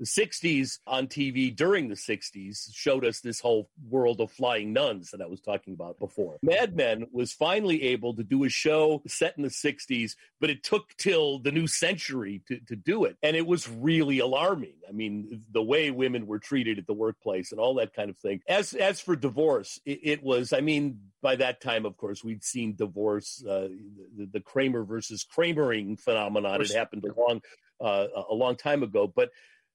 [0.00, 5.10] the 60s on TV during the 60s showed us this whole world of flying nuns
[5.10, 6.38] that I was talking about before.
[6.42, 10.64] Mad Men was finally able to do a show set in the 60s, but it
[10.64, 13.18] took till the new century to, to do it.
[13.22, 14.72] And it was really alarming.
[14.88, 18.16] I mean, the way women were treated at the workplace and all that kind of
[18.16, 18.40] thing.
[18.48, 22.42] As, as for divorce, it, it was, I mean, by that time, of course, we'd
[22.42, 23.68] seen divorce, uh,
[24.16, 26.62] the, the, Kramer versus Kramering phenomenon.
[26.62, 27.42] It happened a long,
[27.82, 29.06] uh, a long time ago.
[29.06, 29.30] But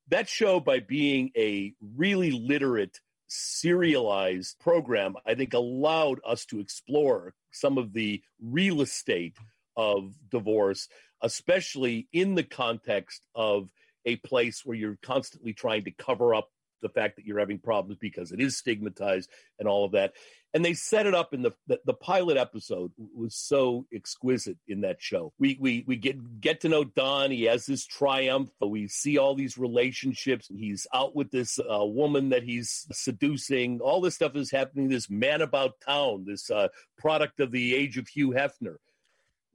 [0.09, 7.33] that show, by being a really literate, serialized program, I think allowed us to explore
[7.51, 9.35] some of the real estate
[9.75, 10.87] of divorce,
[11.21, 13.71] especially in the context of
[14.05, 16.49] a place where you're constantly trying to cover up
[16.81, 20.13] the fact that you're having problems because it is stigmatized and all of that
[20.55, 24.81] and they set it up in the, the, the pilot episode was so exquisite in
[24.81, 25.33] that show.
[25.37, 27.29] We we we get get to know Don.
[27.29, 28.49] He has this triumph.
[28.61, 30.47] We see all these relationships.
[30.47, 33.81] He's out with this uh, woman that he's seducing.
[33.81, 34.87] All this stuff is happening.
[34.87, 36.23] This man about town.
[36.25, 38.77] This uh, product of the age of Hugh Hefner.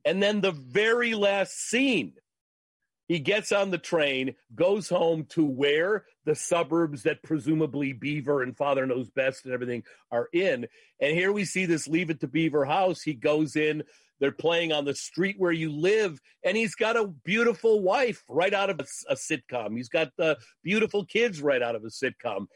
[0.04, 2.12] And then the very last scene
[3.10, 8.56] he gets on the train, goes home to where the suburbs that presumably Beaver and
[8.56, 10.68] Father Knows Best and everything are in.
[11.00, 13.02] And here we see this Leave It to Beaver house.
[13.02, 13.82] He goes in,
[14.20, 18.54] they're playing on the street where you live, and he's got a beautiful wife right
[18.54, 19.76] out of a, a sitcom.
[19.76, 22.46] He's got the beautiful kids right out of a sitcom.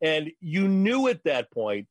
[0.00, 1.88] And you knew at that point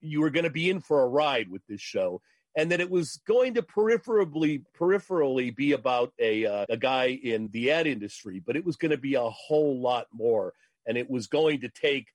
[0.00, 2.22] you were going to be in for a ride with this show
[2.56, 7.48] and that it was going to peripherally peripherally be about a uh, a guy in
[7.52, 10.54] the ad industry, but it was going to be a whole lot more,
[10.86, 12.08] and it was going to take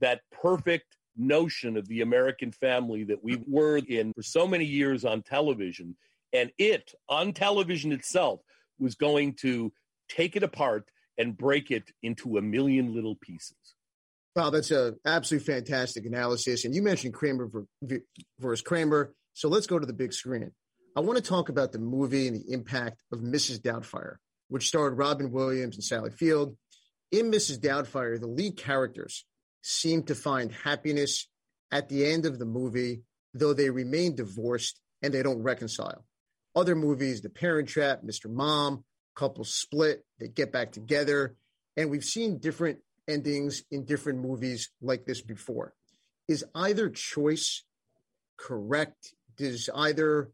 [0.00, 5.04] that perfect notion of the American family that we were in for so many years
[5.04, 5.96] on television,
[6.32, 8.40] and it on television itself
[8.78, 9.72] was going to
[10.08, 10.88] take it apart
[11.18, 13.56] and break it into a million little pieces.
[14.36, 16.64] Wow, that's a absolutely fantastic analysis.
[16.64, 17.50] And you mentioned Kramer
[18.38, 20.50] versus Kramer, so let's go to the big screen.
[20.96, 23.60] I want to talk about the movie and the impact of Mrs.
[23.60, 24.16] Doubtfire,
[24.48, 26.56] which starred Robin Williams and Sally Field.
[27.12, 27.60] In Mrs.
[27.60, 29.24] Doubtfire, the lead characters
[29.62, 31.28] seem to find happiness
[31.70, 36.04] at the end of the movie, though they remain divorced and they don't reconcile.
[36.56, 38.28] Other movies, The Parent Trap, Mr.
[38.28, 38.82] Mom,
[39.14, 41.36] couples split, they get back together.
[41.76, 45.74] And we've seen different endings in different movies like this before.
[46.26, 47.62] Is either choice
[48.36, 49.14] correct?
[49.38, 50.30] Does either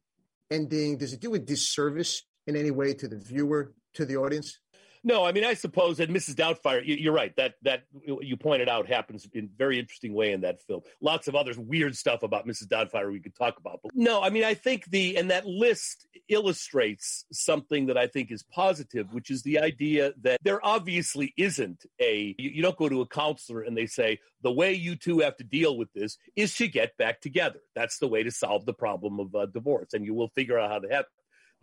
[0.50, 4.58] ending, does it do a disservice in any way to the viewer, to the audience?
[5.06, 6.34] No, I mean, I suppose that Mrs.
[6.34, 7.36] Doubtfire, you're right.
[7.36, 10.80] That that you pointed out happens in very interesting way in that film.
[11.02, 12.68] Lots of other weird stuff about Mrs.
[12.68, 13.80] Doubtfire we could talk about.
[13.82, 18.32] But no, I mean, I think the and that list illustrates something that I think
[18.32, 22.34] is positive, which is the idea that there obviously isn't a.
[22.38, 25.36] You, you don't go to a counselor and they say the way you two have
[25.36, 27.60] to deal with this is to get back together.
[27.74, 30.70] That's the way to solve the problem of uh, divorce, and you will figure out
[30.70, 31.04] how to have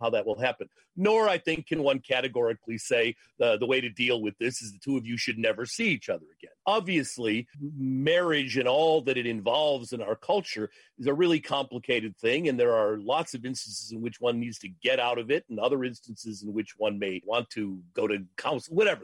[0.02, 0.68] how that will happen.
[0.96, 4.72] Nor, I think, can one categorically say the, the way to deal with this is
[4.72, 6.52] the two of you should never see each other again.
[6.66, 7.46] Obviously,
[7.78, 12.58] marriage and all that it involves in our culture is a really complicated thing, and
[12.58, 15.58] there are lots of instances in which one needs to get out of it, and
[15.58, 19.02] other instances in which one may want to go to counsel, whatever.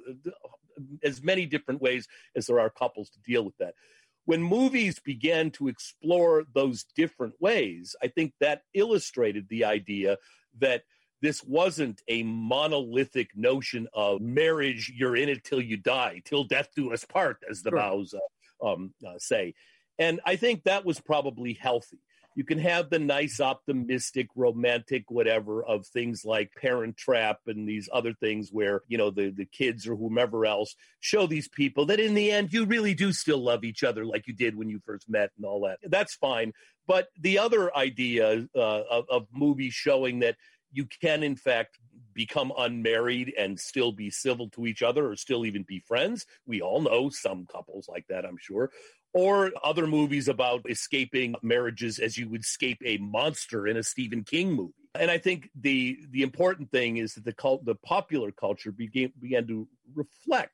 [1.03, 3.75] As many different ways as there are couples to deal with that
[4.29, 10.19] when movies began to explore those different ways, I think that illustrated the idea
[10.61, 10.83] that
[11.21, 16.69] this wasn't a monolithic notion of marriage, you're in it till you die, till death
[16.77, 17.79] do us part, as the sure.
[17.79, 19.55] vows uh, um, uh, say.
[19.99, 21.99] And I think that was probably healthy.
[22.39, 27.89] You can have the nice, optimistic, romantic, whatever of things like Parent Trap and these
[27.93, 31.99] other things where, you know, the, the kids or whomever else show these people that
[31.99, 34.79] in the end, you really do still love each other like you did when you
[34.87, 35.81] first met and all that.
[35.83, 36.53] That's fine.
[36.87, 40.37] But the other idea uh, of, of movies showing that
[40.71, 41.81] you can, in fact,
[42.15, 46.25] become unmarried and still be civil to each other or still even be friends.
[46.47, 48.71] We all know some couples like that, I'm sure.
[49.15, 54.23] Or other movies about escaping marriages as you would escape a monster in a Stephen
[54.23, 54.75] King movie.
[54.95, 59.13] And I think the the important thing is that the cult, the popular culture began
[59.19, 60.53] began to reflect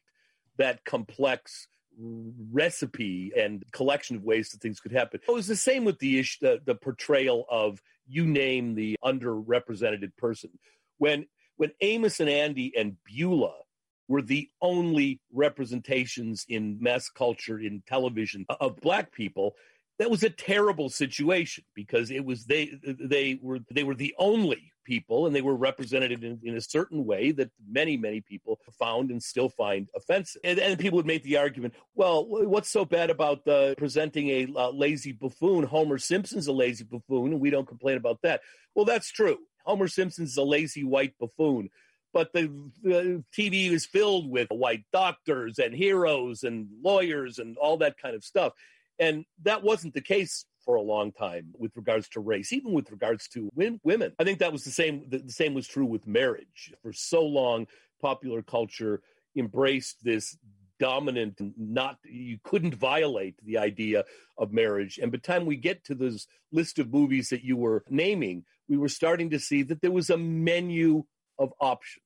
[0.57, 1.67] that complex
[1.99, 5.21] recipe and collection of ways that things could happen.
[5.27, 10.17] It was the same with the issue, the, the portrayal of you name the underrepresented
[10.17, 10.51] person.
[10.99, 11.27] When
[11.57, 13.63] when Amos and Andy and Beulah
[14.09, 19.55] were the only representations in mass culture in television of black people,
[19.99, 24.73] that was a terrible situation because it was they they were they were the only
[24.85, 29.11] people and they were represented in, in a certain way that many many people found
[29.11, 30.41] and still find offensive.
[30.45, 34.49] And, and people would make the argument well what's so bad about the presenting a
[34.57, 35.65] uh, lazy buffoon?
[35.65, 38.41] Homer simpson's a lazy buffoon and we don't complain about that.
[38.75, 39.39] Well that's true.
[39.65, 41.71] Homer simpson's a lazy white buffoon
[42.15, 42.49] but the,
[42.83, 48.15] the, TV is filled with white doctors and heroes and lawyers and all that kind
[48.15, 48.53] of stuff.
[49.01, 52.91] And that wasn't the case for a long time with regards to race, even with
[52.91, 54.12] regards to women.
[54.19, 55.05] I think that was the same.
[55.09, 56.73] The same was true with marriage.
[56.81, 57.67] For so long,
[58.01, 59.03] popular culture
[59.37, 60.39] embraced this
[60.81, 64.05] dominant not you couldn't violate the idea
[64.39, 67.57] of marriage and by the time we get to this list of movies that you
[67.57, 71.05] were naming we were starting to see that there was a menu
[71.39, 72.04] of options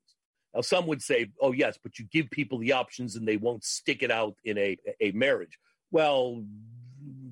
[0.55, 3.65] now some would say oh yes but you give people the options and they won't
[3.65, 5.59] stick it out in a a marriage
[5.91, 6.45] well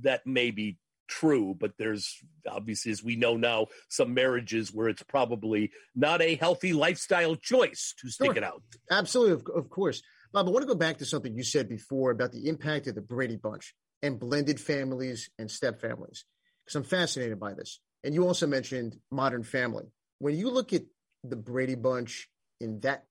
[0.03, 5.03] that may be true, but there's obviously, as we know now, some marriages where it's
[5.03, 8.37] probably not a healthy lifestyle choice to stick sure.
[8.37, 8.63] it out.
[8.91, 10.03] Absolutely, of, of course.
[10.33, 12.95] Bob, I want to go back to something you said before about the impact of
[12.95, 16.25] the Brady Bunch and blended families and step families,
[16.65, 17.81] because I'm fascinated by this.
[18.05, 19.85] And you also mentioned Modern Family.
[20.19, 20.83] When you look at
[21.25, 22.29] the Brady Bunch
[22.61, 23.05] in that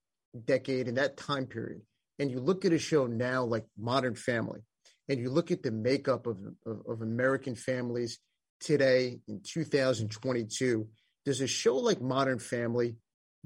[0.46, 1.82] decade, in that time period,
[2.20, 4.62] and you look at a show now like Modern Family,
[5.08, 8.20] and you look at the makeup of, of, of American families
[8.60, 10.88] today in 2022,
[11.26, 12.96] does a show like Modern Family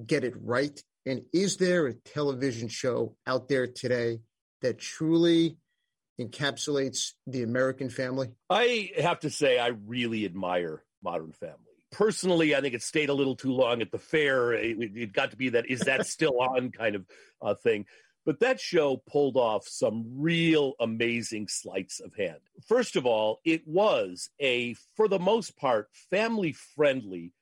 [0.06, 0.82] get it right?
[1.06, 4.20] And is there a television show out there today
[4.62, 5.58] that truly
[6.20, 8.30] encapsulates the American family?
[8.50, 11.69] I have to say, I really admire Modern Family.
[11.92, 14.54] Personally, I think it stayed a little too long at the fair.
[14.54, 17.06] It, it got to be that is that still on kind of
[17.42, 17.86] uh, thing.
[18.26, 22.40] But that show pulled off some real amazing sleights of hand.
[22.68, 27.34] First of all, it was a, for the most part, family friendly,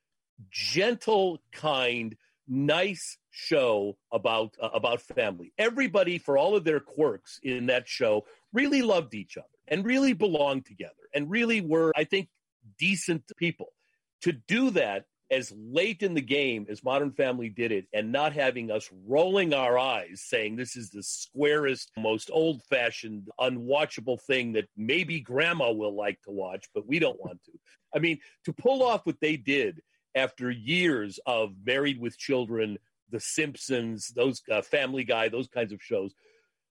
[0.49, 2.15] gentle, kind,
[2.47, 5.51] nice show about uh, about family.
[5.57, 10.13] Everybody, for all of their quirks in that show, really loved each other and really
[10.13, 12.29] belonged together and really were, I think,
[12.77, 13.73] decent people.
[14.21, 18.33] To do that as late in the game as Modern Family did it and not
[18.33, 24.53] having us rolling our eyes saying this is the squarest, most old fashioned, unwatchable thing
[24.53, 27.51] that maybe grandma will like to watch, but we don't want to.
[27.93, 29.81] I mean, to pull off what they did
[30.15, 32.77] after years of Married with Children,
[33.09, 36.13] The Simpsons, those uh, Family Guy, those kinds of shows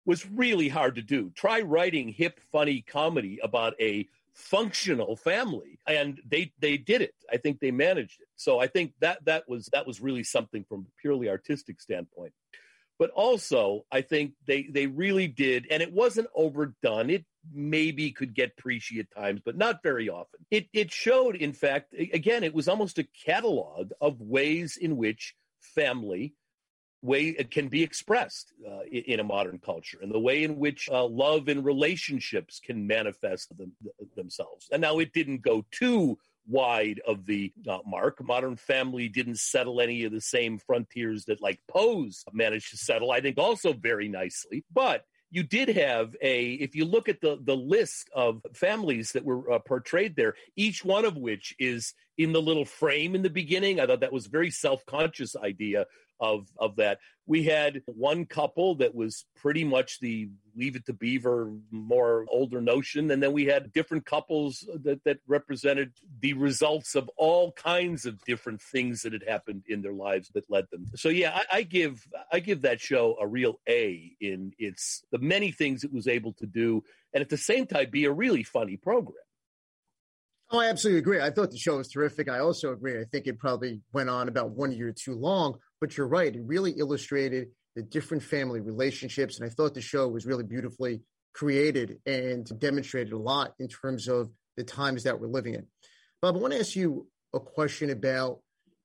[0.05, 1.31] was really hard to do.
[1.35, 7.15] Try writing hip, funny comedy about a functional family and they they did it.
[7.31, 8.27] I think they managed it.
[8.35, 12.33] So i think that that was that was really something from a purely artistic standpoint.
[12.99, 17.09] But also i think they they really did and it wasn't overdone.
[17.09, 20.45] It maybe could get preachy at times but not very often.
[20.51, 25.33] It it showed in fact again it was almost a catalog of ways in which
[25.61, 26.33] family
[27.05, 30.89] way it can be expressed uh, in a modern culture and the way in which
[30.89, 33.71] uh, love and relationships can manifest them,
[34.15, 34.67] themselves.
[34.71, 38.23] And now it didn't go too wide of the uh, mark.
[38.23, 43.11] Modern Family didn't settle any of the same frontiers that like Pose managed to settle,
[43.11, 44.63] I think also very nicely.
[44.73, 49.25] But you did have a if you look at the the list of families that
[49.25, 53.29] were uh, portrayed there each one of which is in the little frame in the
[53.29, 55.85] beginning i thought that was a very self-conscious idea
[56.19, 56.99] of of that.
[57.27, 62.61] We had one couple that was pretty much the leave it to beaver more older
[62.61, 65.91] notion and then we had different couples that that represented
[66.21, 70.49] the results of all kinds of different things that had happened in their lives that
[70.49, 74.53] led them so yeah I, I give i give that show a real a in
[74.57, 78.05] its the many things it was able to do and at the same time be
[78.05, 79.24] a really funny program
[80.51, 81.19] Oh, I absolutely agree.
[81.19, 82.29] I thought the show was terrific.
[82.29, 82.99] I also agree.
[82.99, 86.35] I think it probably went on about one year too long, but you're right.
[86.35, 89.39] It really illustrated the different family relationships.
[89.39, 91.01] And I thought the show was really beautifully
[91.33, 95.65] created and demonstrated a lot in terms of the times that we're living in.
[96.21, 98.39] Bob, I want to ask you a question about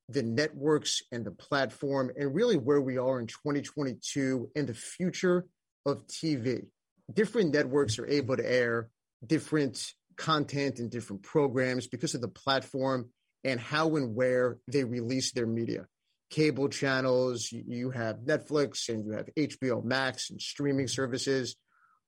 [0.09, 5.47] the networks and the platform and really where we are in 2022 and the future
[5.87, 6.67] of TV.
[7.13, 8.89] Different networks are able to air
[9.25, 13.09] different content and different programs because of the platform
[13.43, 15.87] and how and where they release their media.
[16.29, 21.57] Cable channels, you have Netflix and you have HBO Max and streaming services.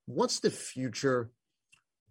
[0.04, 1.30] What's the future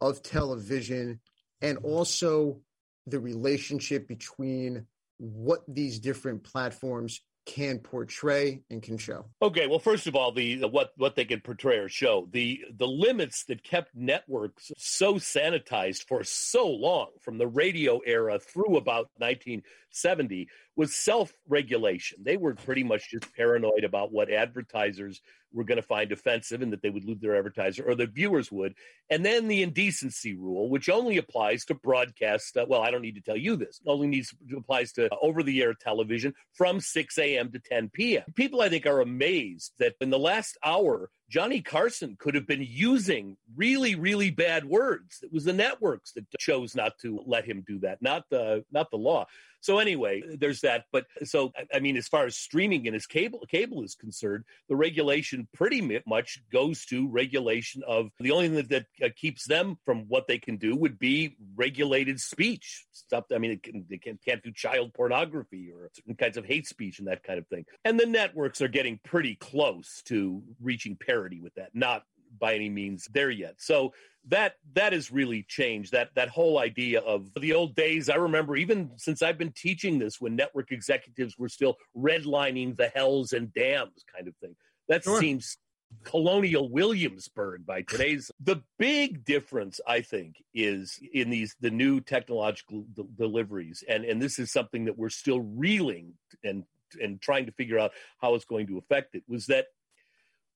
[0.02, 1.22] of television
[1.62, 2.62] and also
[3.06, 4.88] the relationship between
[5.20, 9.26] what these different platforms can portray and can show.
[9.42, 12.62] Okay, well, first of all, the, the, what what they can portray or show the
[12.78, 18.78] the limits that kept networks so sanitized for so long, from the radio era through
[18.78, 22.19] about 1970, was self regulation.
[22.24, 25.22] They were pretty much just paranoid about what advertisers
[25.53, 28.51] were going to find offensive and that they would lose their advertiser or the viewers
[28.51, 28.74] would.
[29.09, 32.55] And then the indecency rule, which only applies to broadcast.
[32.55, 33.82] Uh, well, I don't need to tell you this.
[33.86, 37.51] Only needs applies to over the air television from 6 a.m.
[37.51, 38.24] to 10 p.m.
[38.36, 42.67] People, I think, are amazed that in the last hour, Johnny Carson could have been
[42.69, 45.19] using really, really bad words.
[45.23, 48.91] It was the networks that chose not to let him do that, not the not
[48.91, 49.25] the law.
[49.61, 50.86] So anyway, there's that.
[50.91, 54.75] But so I mean, as far as streaming and as cable cable is concerned, the
[54.75, 60.09] regulation pretty much goes to regulation of the only thing that, that keeps them from
[60.09, 63.26] what they can do would be regulated speech stuff.
[63.34, 66.68] I mean, it can, they can, can't do child pornography or certain kinds of hate
[66.68, 67.66] speech and that kind of thing.
[67.86, 71.70] And the networks are getting pretty close to reaching parity with that.
[71.74, 72.04] Not
[72.39, 73.56] by any means there yet.
[73.58, 73.94] So
[74.28, 75.92] that that has really changed.
[75.92, 78.10] That that whole idea of the old days.
[78.10, 82.88] I remember even since I've been teaching this when network executives were still redlining the
[82.88, 84.56] hells and dams kind of thing.
[84.88, 85.20] That sure.
[85.20, 85.58] seems
[86.04, 88.32] colonial Williamsburg by today's.
[88.39, 92.86] the big difference, I think, is in these the new technological
[93.16, 96.14] deliveries, and and this is something that we're still reeling
[96.44, 96.64] and
[97.02, 99.24] and trying to figure out how it's going to affect it.
[99.28, 99.68] Was that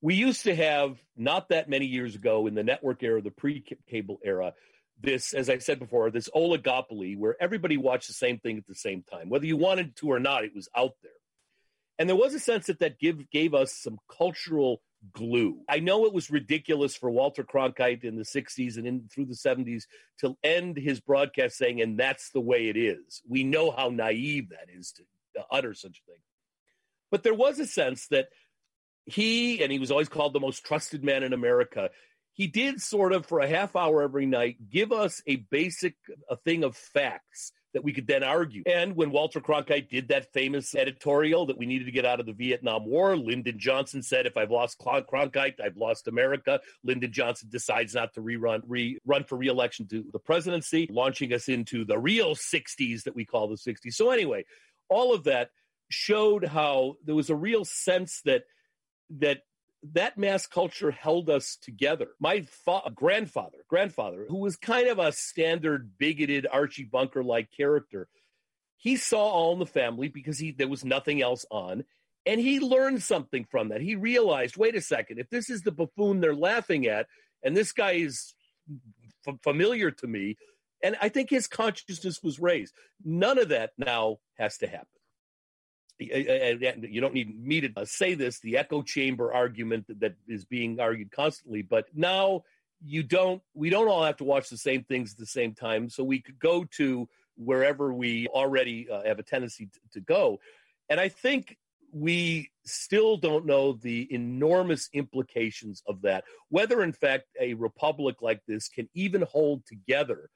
[0.02, 4.20] we used to have not that many years ago in the network era, the pre-cable
[4.24, 4.54] era,
[5.02, 8.76] this, as I said before, this oligopoly where everybody watched the same thing at the
[8.76, 10.44] same time, whether you wanted to or not.
[10.44, 11.12] It was out there,
[11.98, 14.82] and there was a sense that that give gave us some cultural
[15.14, 15.58] glue.
[15.70, 19.34] I know it was ridiculous for Walter Cronkite in the 60s and in through the
[19.34, 19.84] 70s
[20.20, 23.22] to end his broadcast saying, and that's the way it is.
[23.28, 25.04] We know how naive that is to,
[25.36, 26.22] to utter such a thing.
[27.12, 28.30] But there was a sense that
[29.06, 31.92] he and he was always called the most trusted man in America.
[32.34, 35.96] He did sort of for a half hour every night give us a basic
[36.30, 38.64] a thing of facts that we could then argue.
[38.66, 42.26] And when Walter Cronkite did that famous editorial that we needed to get out of
[42.26, 47.50] the Vietnam War, Lyndon Johnson said, "If I've lost Cronkite, I've lost America." Lyndon Johnson
[47.52, 52.00] decides not to rerun re, run for reelection to the presidency, launching us into the
[52.00, 53.98] real '60s that we call the '60s.
[53.98, 54.46] So anyway,
[54.88, 55.50] all of that
[55.90, 58.46] showed how there was a real sense that
[59.10, 59.42] that
[59.94, 62.10] that mass culture held us together.
[62.20, 68.08] My fa- grandfather, grandfather, who was kind of a standard bigoted Archie Bunker like character,
[68.78, 71.84] he saw All in the Family because he there was nothing else on,
[72.26, 73.82] and he learned something from that.
[73.82, 77.08] He realized, wait a second, if this is the buffoon they're laughing at,
[77.44, 78.34] and this guy is
[79.28, 80.38] f- familiar to me,
[80.84, 82.74] and I think his consciousness was raised.
[83.04, 84.88] None of that now has to happen
[86.00, 90.80] you don't need me to uh, say this the echo chamber argument that is being
[90.80, 92.44] argued constantly but now
[92.84, 95.90] you don't we don't all have to watch the same things at the same time
[95.90, 100.40] so we could go to wherever we already uh, have a tendency to, to go.
[100.90, 101.58] And i think
[101.92, 108.42] we still don't know the enormous implications of that whether in fact a republic like
[108.48, 110.30] this can even hold together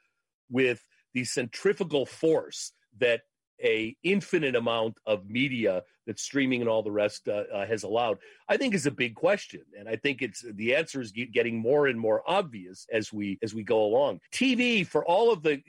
[0.49, 0.81] with
[1.13, 3.21] the centrifugal force that
[3.63, 8.17] a infinite amount of media that streaming and all the rest uh, uh, has allowed
[8.47, 9.61] i think is a big question.
[9.77, 13.53] And i think it's the answer is getting more and more obvious as we as
[13.53, 14.21] we go along.
[14.31, 15.61] Tv for all of the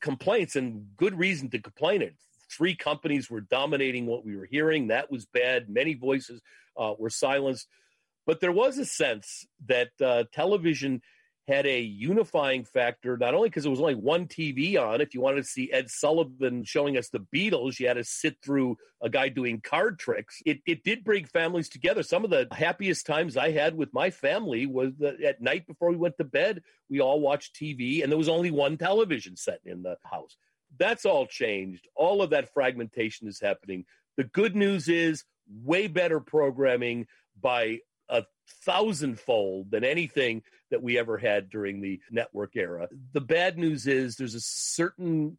[0.00, 2.14] complaints and good reason to complain it
[2.50, 4.88] three companies were dominating what we were hearing.
[4.88, 5.68] That was bad.
[5.68, 6.40] Many voices
[6.76, 7.66] uh, were silenced.
[8.26, 11.02] But there was a sense that uh, television
[11.46, 15.00] had a unifying factor, not only because it was only one TV on.
[15.00, 18.38] If you wanted to see Ed Sullivan showing us the Beatles, you had to sit
[18.42, 20.40] through a guy doing card tricks.
[20.46, 22.02] It, it did bring families together.
[22.02, 25.90] Some of the happiest times I had with my family was that at night before
[25.90, 29.60] we went to bed, we all watched TV, and there was only one television set
[29.66, 30.36] in the house.
[30.78, 31.86] That's all changed.
[31.94, 33.84] All of that fragmentation is happening.
[34.16, 37.06] The good news is way better programming
[37.40, 38.24] by a
[38.64, 42.88] thousandfold than anything that we ever had during the network era.
[43.12, 45.38] The bad news is there's a certain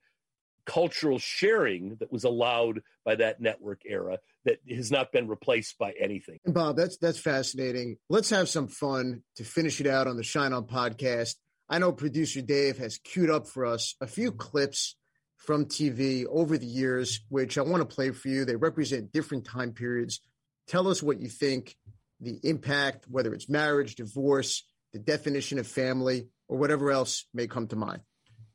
[0.66, 5.94] cultural sharing that was allowed by that network era that has not been replaced by
[6.00, 6.40] anything.
[6.46, 7.98] Bob, that's that's fascinating.
[8.10, 11.36] Let's have some fun to finish it out on the Shine On podcast.
[11.70, 14.96] I know producer Dave has queued up for us a few clips
[15.38, 18.46] from TV over the years, which I want to play for you.
[18.46, 20.22] They represent different time periods.
[20.68, 21.76] Tell us what you think
[22.20, 24.64] the impact, whether it's marriage, divorce,
[24.94, 28.02] the definition of family, or whatever else may come to mind.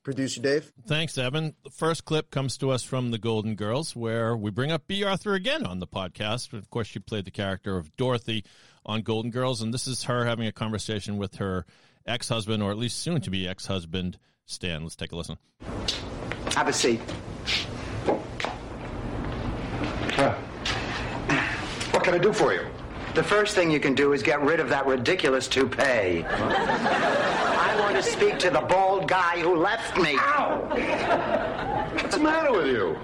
[0.02, 0.72] Producer Dave.
[0.86, 1.54] Thanks, Evan.
[1.62, 5.04] The first clip comes to us from The Golden Girls, where we bring up Bea
[5.04, 6.54] Arthur again on the podcast.
[6.54, 8.44] Of course, she played the character of Dorothy
[8.86, 11.66] on Golden Girls, and this is her having a conversation with her
[12.06, 14.84] ex husband, or at least soon to be ex husband, Stan.
[14.84, 15.36] Let's take a listen.
[16.54, 17.00] Have a seat.
[21.90, 22.66] What can I do for you?
[23.14, 26.24] The first thing you can do is get rid of that ridiculous toupee.
[26.24, 30.16] I want to speak to the bald guy who left me.
[30.16, 31.90] Ow!
[31.94, 32.96] What's the matter with you?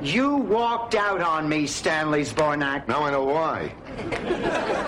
[0.00, 2.88] You walked out on me, Stanley Zbornak.
[2.88, 3.72] Now I know why.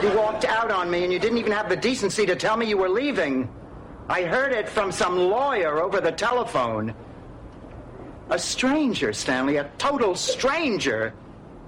[0.02, 2.66] You walked out on me and you didn't even have the decency to tell me
[2.66, 3.48] you were leaving.
[4.08, 6.94] I heard it from some lawyer over the telephone.
[8.30, 11.14] A stranger, Stanley, a total stranger,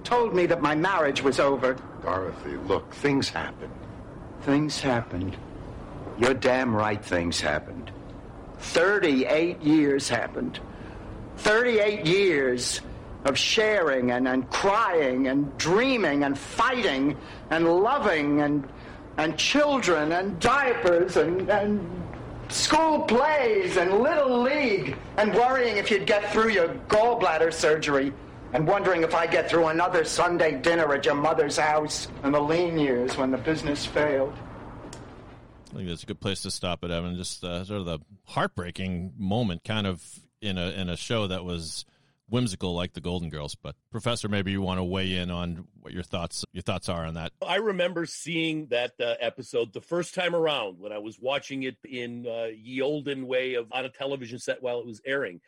[0.07, 1.75] told me that my marriage was over.
[2.01, 3.69] Dorothy, look, things happen.
[4.43, 5.35] Things happened.
[6.17, 7.91] You're damn right things happened.
[8.59, 10.61] 38 years happened.
[11.39, 12.79] 38 years
[13.25, 17.17] of sharing and, and crying and dreaming and fighting
[17.49, 18.65] and loving and,
[19.17, 21.85] and children and diapers and, and
[22.47, 28.13] school plays and little league and worrying if you'd get through your gallbladder surgery
[28.53, 32.39] and wondering if I get through another Sunday dinner at your mother's house in the
[32.39, 34.33] lean years when the business failed.
[35.71, 37.15] I think that's a good place to stop it, Evan.
[37.17, 40.03] Just uh, sort of the heartbreaking moment, kind of
[40.41, 41.85] in a in a show that was
[42.29, 43.55] whimsical like the Golden Girls.
[43.55, 47.05] But Professor, maybe you want to weigh in on what your thoughts your thoughts are
[47.05, 47.33] on that.
[47.45, 51.75] I remember seeing that uh, episode the first time around when I was watching it
[51.83, 55.41] in uh, ye olden way of on a television set while it was airing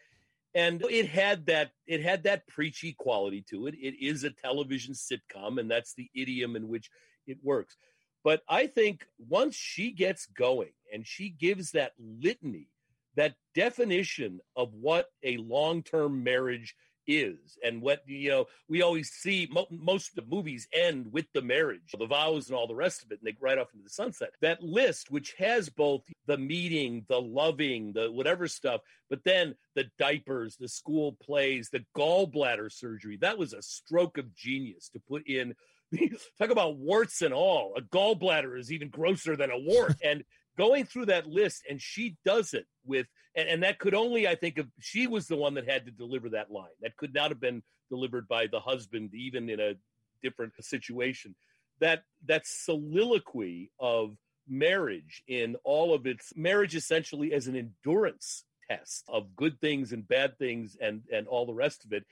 [0.55, 3.75] and it had that it had that preachy quality to it.
[3.75, 6.89] It is a television sitcom and that's the idiom in which
[7.27, 7.77] it works.
[8.23, 12.67] But i think once she gets going and she gives that litany
[13.15, 16.75] that definition of what a long-term marriage
[17.09, 21.25] is and what you know we always see mo- most of the movies end with
[21.33, 23.83] the marriage the vows and all the rest of it and they right off into
[23.83, 24.29] the sunset.
[24.41, 29.85] That list which has both the meeting the loving the whatever stuff but then the
[29.97, 35.27] diapers the school plays the gallbladder surgery that was a stroke of genius to put
[35.27, 35.55] in.
[36.39, 37.73] Talk about warts and all.
[37.75, 40.23] A gallbladder is even grosser than a wart and
[40.59, 44.35] going through that list and she does it with and, and, that could only i
[44.35, 46.67] think of she was the one that had to deliver that line.
[46.81, 49.75] That could not have been delivered by the husband even in a
[50.21, 51.33] different situation.
[51.79, 59.05] That that soliloquy of marriage in all of its marriage essentially as an endurance test
[59.07, 62.03] of good things and bad things and and all the rest of it.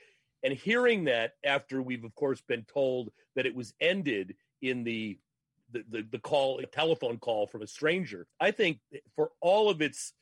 [0.43, 5.20] And hearing that after we've of course been told that it was ended in the
[5.72, 8.28] the, the, the call, a telephone call from a stranger.
[8.39, 8.80] I think
[9.15, 10.13] for all of its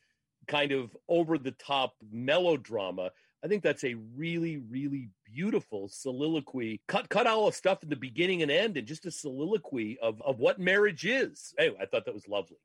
[0.46, 3.10] kind of over the top melodrama,
[3.44, 6.80] I think that's a really, really beautiful soliloquy.
[6.88, 10.20] Cut cut all the stuff in the beginning and end and just a soliloquy of,
[10.22, 11.54] of what marriage is.
[11.58, 12.56] Anyway, I thought that was lovely.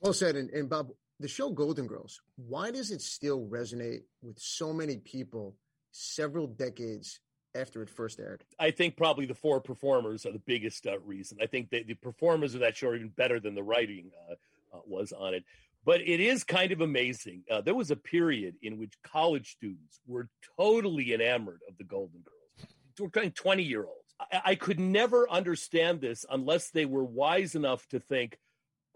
[0.00, 0.36] Well said.
[0.36, 4.98] And, and Bob, the show Golden Girls, why does it still resonate with so many
[4.98, 5.56] people
[5.90, 7.20] several decades
[7.56, 8.44] after it first aired?
[8.58, 11.38] I think probably the four performers are the biggest uh, reason.
[11.42, 14.34] I think the performers of that show are even better than the writing uh,
[14.76, 15.44] uh, was on it.
[15.84, 17.44] But it is kind of amazing.
[17.50, 20.28] Uh, there was a period in which college students were
[20.58, 22.68] totally enamored of the Golden Girls.
[22.98, 24.14] We're talking 20 year olds.
[24.20, 28.38] I-, I could never understand this unless they were wise enough to think,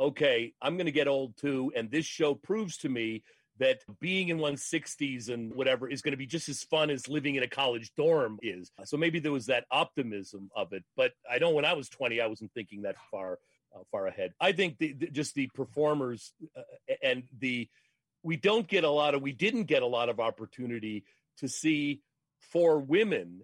[0.01, 1.73] okay, I'm going to get old too.
[1.77, 3.23] And this show proves to me
[3.61, 7.09] that being in one's 60s and whatever is going to be just as fun as
[7.09, 8.73] living in a college dorm is.
[8.85, 10.83] So maybe there was that optimism of it.
[10.97, 13.39] But I know when I was 20, I wasn't thinking that far.
[13.73, 14.33] Uh, far ahead.
[14.41, 16.63] I think the, the, just the performers uh,
[17.05, 17.69] and the
[18.25, 21.05] we don't get a lot of we didn't get a lot of opportunity
[21.39, 22.01] to see
[22.41, 23.43] four women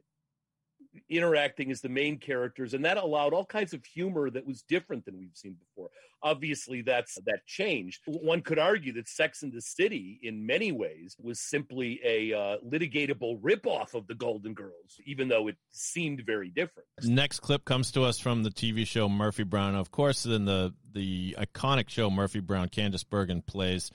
[1.08, 5.04] interacting as the main characters and that allowed all kinds of humor that was different
[5.04, 5.88] than we've seen before.
[6.22, 8.00] Obviously that's that changed.
[8.06, 12.56] One could argue that sex in the city in many ways was simply a uh,
[12.66, 16.88] litigatable ripoff of the golden girls even though it seemed very different.
[17.02, 20.74] Next clip comes to us from the tv show murphy brown of course in the
[20.92, 23.90] the iconic show murphy brown candice bergen plays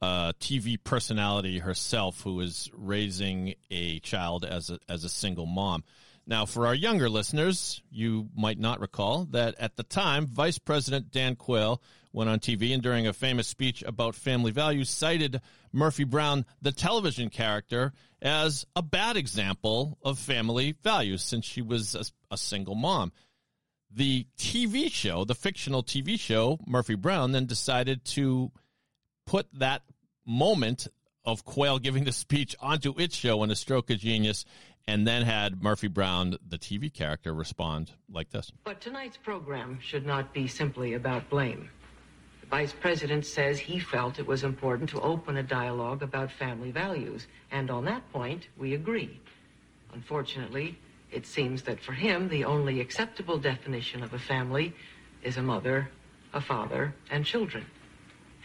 [0.00, 5.84] uh, TV personality herself who is raising a child as a, as a single mom.
[6.28, 11.10] Now, for our younger listeners, you might not recall that at the time, Vice President
[11.10, 11.80] Dan Quayle
[12.12, 15.40] went on TV and during a famous speech about family values cited
[15.72, 21.94] Murphy Brown, the television character, as a bad example of family values since she was
[21.94, 23.10] a, a single mom.
[23.90, 28.52] The TV show, the fictional TV show, Murphy Brown, then decided to
[29.26, 29.80] put that
[30.26, 30.88] moment
[31.24, 34.44] of Quayle giving the speech onto its show in A Stroke of Genius
[34.88, 38.50] and then had Murphy Brown, the TV character, respond like this.
[38.64, 41.68] But tonight's program should not be simply about blame.
[42.40, 46.70] The vice president says he felt it was important to open a dialogue about family
[46.70, 49.20] values, and on that point, we agree.
[49.92, 50.78] Unfortunately,
[51.12, 54.74] it seems that for him, the only acceptable definition of a family
[55.22, 55.90] is a mother,
[56.32, 57.66] a father, and children.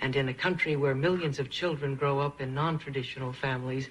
[0.02, 3.90] And in a country where millions of children grow up in non traditional families,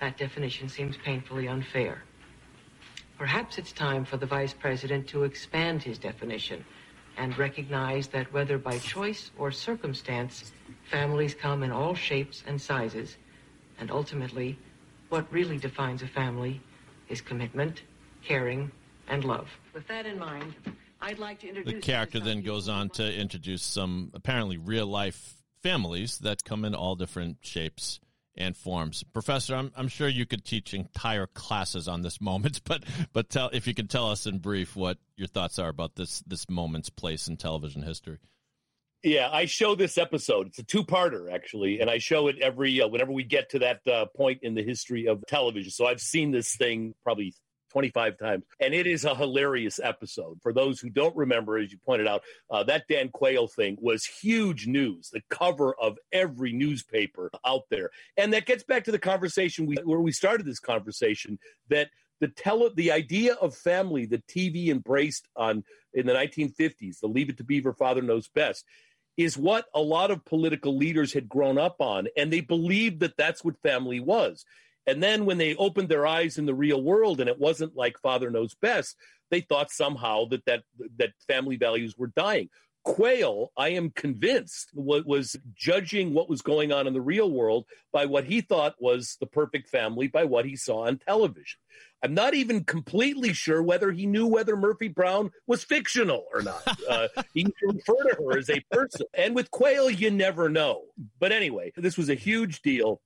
[0.00, 2.02] that definition seems painfully unfair.
[3.18, 6.64] Perhaps it's time for the Vice President to expand his definition
[7.18, 10.52] and recognize that whether by choice or circumstance,
[10.90, 13.18] families come in all shapes and sizes,
[13.78, 14.58] and ultimately,
[15.10, 16.60] what really defines a family
[17.08, 17.82] is commitment,
[18.24, 18.70] caring,
[19.08, 19.48] and love.
[19.74, 20.54] With that in mind,
[21.02, 21.74] I'd like to introduce.
[21.74, 26.74] The character then goes on to introduce some apparently real life families that come in
[26.74, 28.00] all different shapes
[28.36, 29.02] and forms.
[29.12, 33.50] Professor, I'm, I'm sure you could teach entire classes on this moment, but but tell
[33.52, 36.90] if you could tell us in brief what your thoughts are about this this moment's
[36.90, 38.18] place in television history.
[39.02, 40.48] Yeah, I show this episode.
[40.48, 43.80] It's a two-parter actually, and I show it every uh, whenever we get to that
[43.86, 45.70] uh, point in the history of television.
[45.70, 47.34] So I've seen this thing probably
[47.70, 48.44] 25 times.
[48.60, 50.40] And it is a hilarious episode.
[50.42, 54.04] For those who don't remember, as you pointed out, uh, that Dan Quayle thing was
[54.04, 57.90] huge news, the cover of every newspaper out there.
[58.16, 61.90] And that gets back to the conversation we, where we started this conversation that
[62.20, 65.64] the tele, the idea of family that TV embraced on
[65.94, 68.64] in the 1950s, the Leave It to Beaver, Father Knows Best,
[69.16, 73.16] is what a lot of political leaders had grown up on, and they believed that
[73.16, 74.44] that's what family was.
[74.86, 77.98] And then when they opened their eyes in the real world and it wasn't like
[77.98, 78.96] father knows best,
[79.30, 80.62] they thought somehow that that
[80.98, 82.48] that family values were dying.
[82.82, 88.06] Quayle, I am convinced, was judging what was going on in the real world by
[88.06, 91.58] what he thought was the perfect family, by what he saw on television.
[92.02, 96.62] I'm not even completely sure whether he knew whether Murphy Brown was fictional or not.
[96.90, 99.06] Uh, he referred to her as a person.
[99.14, 100.82] And with Quayle, you never know.
[101.20, 103.00] But anyway, this was a huge deal.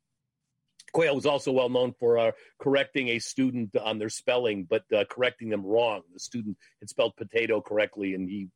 [0.94, 5.04] Quayle was also well known for uh, correcting a student on their spelling, but uh,
[5.10, 6.02] correcting them wrong.
[6.12, 8.48] The student had spelled potato correctly, and he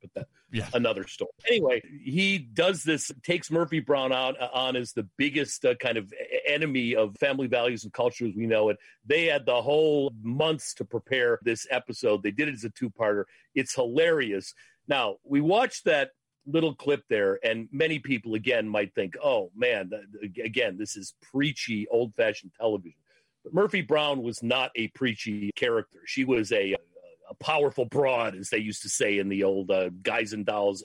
[0.00, 0.68] but that yeah.
[0.72, 1.30] another story.
[1.48, 5.98] Anyway, he does this, takes Murphy Brown out uh, on as the biggest uh, kind
[5.98, 6.12] of
[6.46, 8.76] enemy of family values and culture as we know it.
[9.04, 12.22] They had the whole months to prepare this episode.
[12.22, 13.24] They did it as a two-parter.
[13.54, 14.54] It's hilarious.
[14.86, 16.10] Now we watched that
[16.46, 19.90] little clip there, and many people again might think, "Oh man,
[20.42, 22.98] again, this is preachy, old-fashioned television."
[23.42, 26.00] But Murphy Brown was not a preachy character.
[26.06, 26.76] She was a
[27.30, 30.84] a powerful broad, as they used to say in the old uh, guys and dolls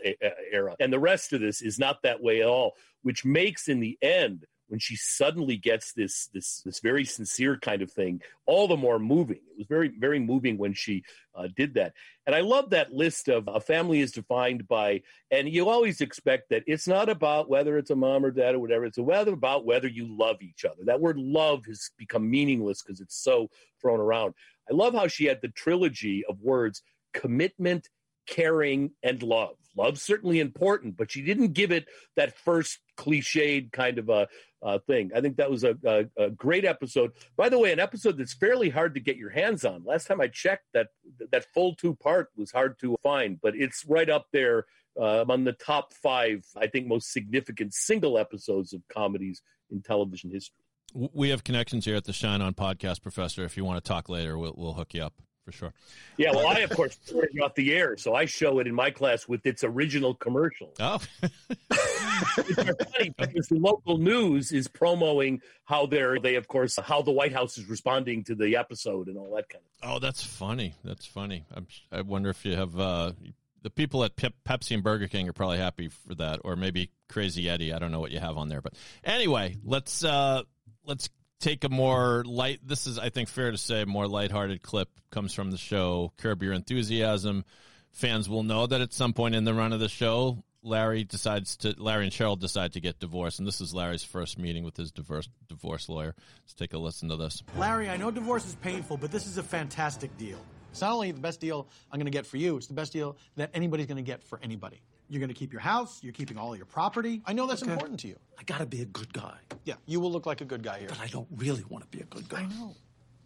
[0.51, 0.75] era.
[0.79, 3.97] And the rest of this is not that way at all, which makes in the
[4.01, 8.77] end when she suddenly gets this this this very sincere kind of thing all the
[8.77, 9.37] more moving.
[9.37, 11.03] It was very very moving when she
[11.35, 11.93] uh, did that.
[12.25, 15.01] And i love that list of a family is defined by
[15.31, 18.59] and you always expect that it's not about whether it's a mom or dad or
[18.59, 20.83] whatever it's whether about whether you love each other.
[20.85, 23.49] That word love has become meaningless because it's so
[23.81, 24.33] thrown around.
[24.69, 27.89] I love how she had the trilogy of words commitment,
[28.27, 29.55] caring, and love.
[29.75, 34.27] Love's certainly important, but she didn't give it that first cliched kind of a
[34.61, 35.11] uh, thing.
[35.15, 37.11] I think that was a, a, a, great episode.
[37.37, 39.85] By the way, an episode that's fairly hard to get your hands on.
[39.85, 40.87] Last time I checked, that
[41.31, 44.65] that full two part was hard to find, but it's right up there
[44.99, 46.45] uh, among the top five.
[46.57, 49.41] I think most significant single episodes of comedies
[49.71, 50.65] in television history.
[50.93, 53.45] We have connections here at the Shine On podcast, Professor.
[53.45, 55.13] If you want to talk later, we'll, we'll hook you up
[55.49, 55.73] for sure.
[56.17, 58.75] Yeah, well, I of course put it off the air, so I show it in
[58.75, 60.73] my class with its original commercial.
[60.79, 60.99] Oh,
[61.71, 67.11] it's funny because the local news is promoting how they're they of course how the
[67.11, 69.89] White House is responding to the episode and all that kind of.
[69.89, 70.75] Oh, that's funny.
[70.83, 71.45] That's funny.
[71.53, 73.13] I'm, i wonder if you have uh,
[73.61, 77.49] the people at Pepsi and Burger King are probably happy for that, or maybe Crazy
[77.49, 77.73] Eddie.
[77.73, 78.73] I don't know what you have on there, but
[79.03, 80.03] anyway, let's.
[80.03, 80.43] Uh,
[80.85, 81.09] let's
[81.39, 85.33] take a more light this is i think fair to say more lighthearted clip comes
[85.33, 87.43] from the show curb your enthusiasm.
[87.91, 91.57] Fans will know that at some point in the run of the show larry decides
[91.57, 94.77] to larry and cheryl decide to get divorced and this is larry's first meeting with
[94.77, 96.13] his divorce divorce lawyer.
[96.43, 97.41] Let's take a listen to this.
[97.57, 100.37] Larry i know divorce is painful but this is a fantastic deal.
[100.71, 102.93] It's not only the best deal i'm going to get for you it's the best
[102.93, 105.99] deal that anybody's going to get for anybody you're going to keep your house.
[106.03, 107.21] You're keeping all your property.
[107.25, 107.71] I know that's okay.
[107.71, 108.15] important to you.
[108.37, 109.35] I got to be a good guy.
[109.65, 110.89] Yeah, you will look like a good guy here.
[110.89, 112.41] But I don't really want to be a good guy.
[112.41, 112.75] I know.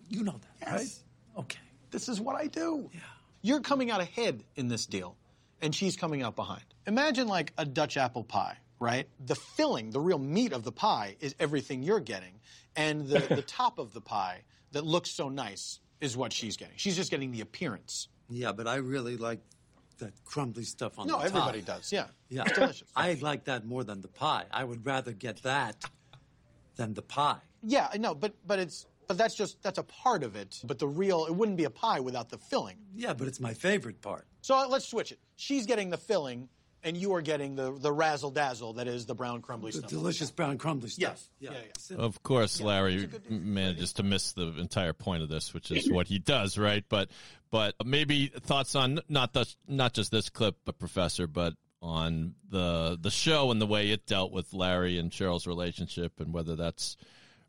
[0.09, 0.71] You know that, yes.
[0.71, 1.43] right?
[1.43, 1.59] Okay.
[1.91, 2.89] This is what I do.
[2.93, 2.99] Yeah.
[3.41, 5.17] You're coming out ahead in this deal,
[5.61, 6.63] and she's coming out behind.
[6.87, 9.07] Imagine like a Dutch apple pie, right?
[9.25, 12.39] The filling, the real meat of the pie, is everything you're getting,
[12.75, 16.75] and the, the top of the pie that looks so nice is what she's getting.
[16.77, 18.07] She's just getting the appearance.
[18.29, 19.39] Yeah, but I really like
[19.99, 21.33] that crumbly stuff on no, the top.
[21.33, 21.91] No, everybody does.
[21.91, 22.87] Yeah, yeah, it's delicious.
[22.95, 24.45] I like that more than the pie.
[24.51, 25.85] I would rather get that
[26.75, 27.39] than the pie.
[27.63, 30.61] Yeah, I know, but but it's but that's just that's a part of it.
[30.63, 32.77] But the real it wouldn't be a pie without the filling.
[32.95, 34.25] Yeah, but it's my favorite part.
[34.41, 35.19] So uh, let's switch it.
[35.35, 36.49] She's getting the filling,
[36.83, 39.89] and you are getting the the razzle dazzle that is the brown crumbly the stuff.
[39.89, 41.11] delicious brown crumbly stuff.
[41.11, 41.29] Yes.
[41.39, 41.51] Yeah.
[41.51, 41.97] yeah, yeah.
[41.97, 46.19] Of course, Larry manages to miss the entire point of this, which is what he
[46.19, 46.83] does, right?
[46.87, 47.09] But
[47.51, 52.97] but maybe thoughts on not the, not just this clip, but Professor, but on the
[52.99, 56.97] the show and the way it dealt with Larry and Cheryl's relationship, and whether that's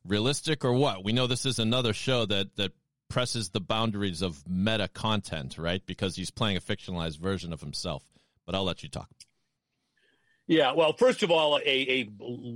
[0.07, 1.05] realistic or what.
[1.05, 2.73] We know this is another show that that
[3.09, 5.85] presses the boundaries of meta content, right?
[5.87, 8.03] Because he's playing a fictionalized version of himself.
[8.47, 9.09] But I'll let you talk.
[10.47, 12.11] Yeah, well, first of all, a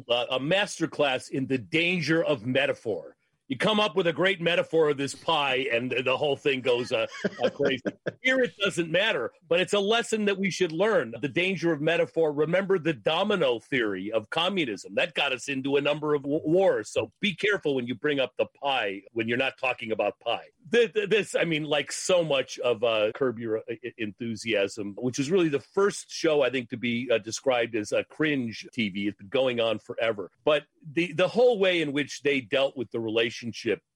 [0.08, 3.17] a, a master class in the danger of metaphor.
[3.48, 6.92] You come up with a great metaphor of this pie, and the whole thing goes
[6.92, 7.06] uh,
[7.42, 7.82] uh, crazy.
[8.22, 11.14] Here, it doesn't matter, but it's a lesson that we should learn.
[11.20, 12.32] The danger of metaphor.
[12.32, 16.90] Remember the domino theory of communism that got us into a number of wars.
[16.90, 20.48] So be careful when you bring up the pie when you're not talking about pie
[20.70, 25.48] this, I mean, like so much of uh, Curb Your uh, Enthusiasm, which is really
[25.48, 29.08] the first show I think to be uh, described as a cringe TV.
[29.08, 32.90] It's been going on forever, but the the whole way in which they dealt with
[32.90, 33.37] the relationship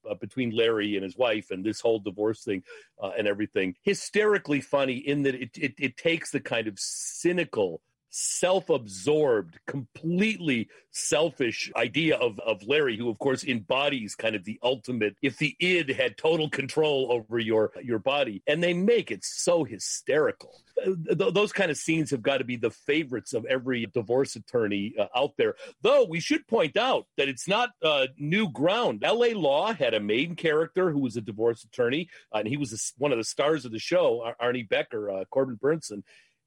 [0.08, 2.62] uh, between Larry and his wife and this whole divorce thing
[3.02, 7.80] uh, and everything, hysterically funny in that it, it it takes the kind of cynical
[8.12, 15.16] self-absorbed, completely selfish idea of, of Larry, who of course embodies kind of the ultimate
[15.22, 18.42] if the id had total control over your your body.
[18.46, 20.60] And they make it so hysterical.
[20.84, 24.94] Th- those kind of scenes have got to be the favorites of every divorce attorney
[24.98, 25.54] uh, out there.
[25.80, 29.02] Though we should point out that it's not uh, new ground.
[29.02, 32.72] LA Law had a main character who was a divorce attorney, uh, and he was
[32.72, 36.02] a, one of the stars of the show, Arnie Becker, uh, Corbin Bernsen.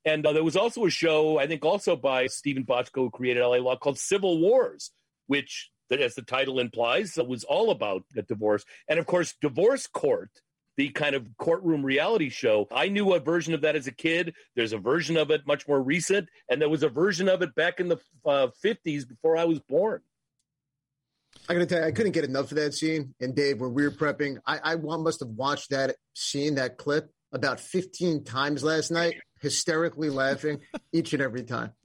[0.06, 3.42] And uh, there was also a show, I think, also by Steven Bochco, who created
[3.42, 4.92] LA Law, called Civil Wars,
[5.26, 8.64] which, as the title implies, was all about a divorce.
[8.88, 10.30] And of course, Divorce Court,
[10.78, 12.68] the kind of courtroom reality show.
[12.72, 14.36] I knew a version of that as a kid.
[14.56, 17.56] There's a version of it much more recent, and there was a version of it
[17.56, 20.02] back in the uh, 50s before I was born.
[21.50, 23.14] I gotta tell you, I couldn't get enough of that scene.
[23.20, 27.12] And Dave, when we were prepping, I, I must have watched that scene, that clip,
[27.32, 30.60] about 15 times last night, hysterically laughing
[30.92, 31.72] each and every time.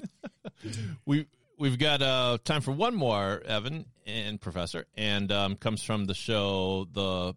[1.07, 1.27] We
[1.59, 6.15] we've got uh, time for one more, Evan and Professor, and um, comes from the
[6.15, 7.35] show The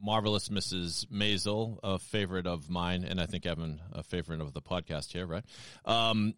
[0.00, 1.06] Marvelous Mrs.
[1.06, 5.26] Maisel, a favorite of mine, and I think Evan, a favorite of the podcast here,
[5.26, 5.44] right?
[5.84, 6.34] Um,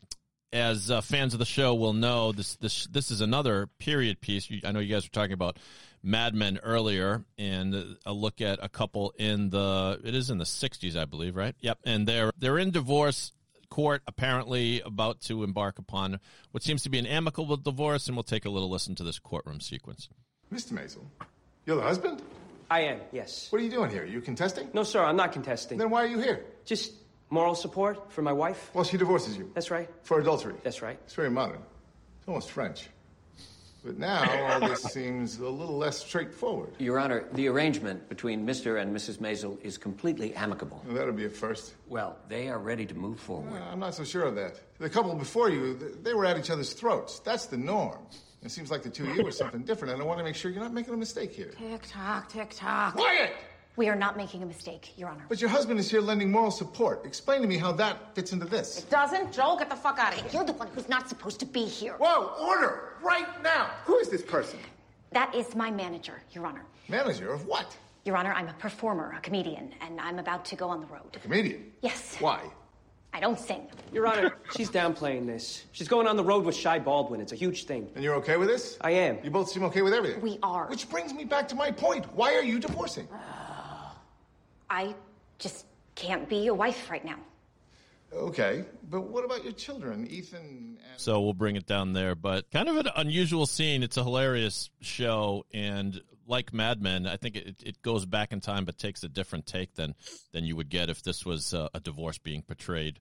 [0.52, 4.48] as uh, fans of the show will know, this this this is another period piece.
[4.64, 5.58] I know you guys were talking about
[6.02, 10.44] Mad Men earlier, and a look at a couple in the it is in the
[10.44, 11.54] '60s, I believe, right?
[11.60, 13.32] Yep, and they're they're in divorce
[13.68, 16.20] court, apparently about to embark upon
[16.52, 19.18] what seems to be an amicable divorce, and we'll take a little listen to this
[19.18, 20.08] courtroom sequence.
[20.52, 20.72] Mr.
[20.72, 21.04] Maisel,
[21.64, 22.22] you're the husband.
[22.70, 23.00] I am.
[23.12, 23.50] Yes.
[23.50, 24.02] What are you doing here?
[24.02, 24.68] Are you contesting?
[24.72, 25.02] No, sir.
[25.02, 25.78] I'm not contesting.
[25.78, 26.44] Then why are you here?
[26.64, 26.92] Just
[27.30, 28.70] moral support for my wife.
[28.74, 29.50] Well, she divorces you.
[29.54, 29.88] That's right.
[30.02, 30.54] For adultery.
[30.62, 30.98] That's right.
[31.04, 31.60] It's very modern.
[32.18, 32.88] It's almost French.
[33.84, 36.70] But now all this seems a little less straightforward.
[36.78, 38.80] Your Honor, the arrangement between Mr.
[38.82, 39.18] and Mrs.
[39.18, 40.82] Maisel is completely amicable.
[40.84, 41.74] Well, that'll be a first.
[41.86, 43.52] Well, they are ready to move forward.
[43.52, 44.60] Well, I'm not so sure of that.
[44.78, 47.20] The couple before you, they were at each other's throats.
[47.20, 47.98] That's the norm.
[48.42, 50.34] It seems like the two of you are something different, and I want to make
[50.34, 51.52] sure you're not making a mistake here.
[51.56, 52.94] Tick tock, tick tock.
[52.94, 53.32] Quiet!
[53.76, 55.26] We are not making a mistake, Your Honor.
[55.28, 57.04] But your husband is here lending moral support.
[57.04, 58.78] Explain to me how that fits into this.
[58.78, 59.32] It doesn't.
[59.34, 60.30] Joel, get the fuck out of here.
[60.32, 61.94] You're the one who's not supposed to be here.
[61.98, 62.94] Whoa, order!
[63.02, 63.70] Right now!
[63.84, 64.58] Who is this person?
[65.12, 66.64] That is my manager, Your Honor.
[66.88, 67.76] Manager of what?
[68.06, 71.14] Your Honor, I'm a performer, a comedian, and I'm about to go on the road.
[71.14, 71.70] A comedian?
[71.82, 72.16] Yes.
[72.18, 72.40] Why?
[73.12, 73.66] I don't sing.
[73.92, 75.64] Your Honor, she's downplaying this.
[75.72, 77.20] She's going on the road with Shy Baldwin.
[77.20, 77.88] It's a huge thing.
[77.94, 78.78] And you're okay with this?
[78.80, 79.18] I am.
[79.22, 80.22] You both seem okay with everything.
[80.22, 80.66] We are.
[80.68, 82.06] Which brings me back to my point.
[82.14, 83.06] Why are you divorcing?
[83.12, 83.45] Ah.
[84.68, 84.94] I
[85.38, 87.18] just can't be your wife right now.
[88.12, 91.00] Okay, but what about your children, Ethan and.
[91.00, 93.82] So we'll bring it down there, but kind of an unusual scene.
[93.82, 98.40] It's a hilarious show, and like Mad Men, I think it, it goes back in
[98.40, 99.94] time, but takes a different take than
[100.32, 103.00] than you would get if this was uh, a divorce being portrayed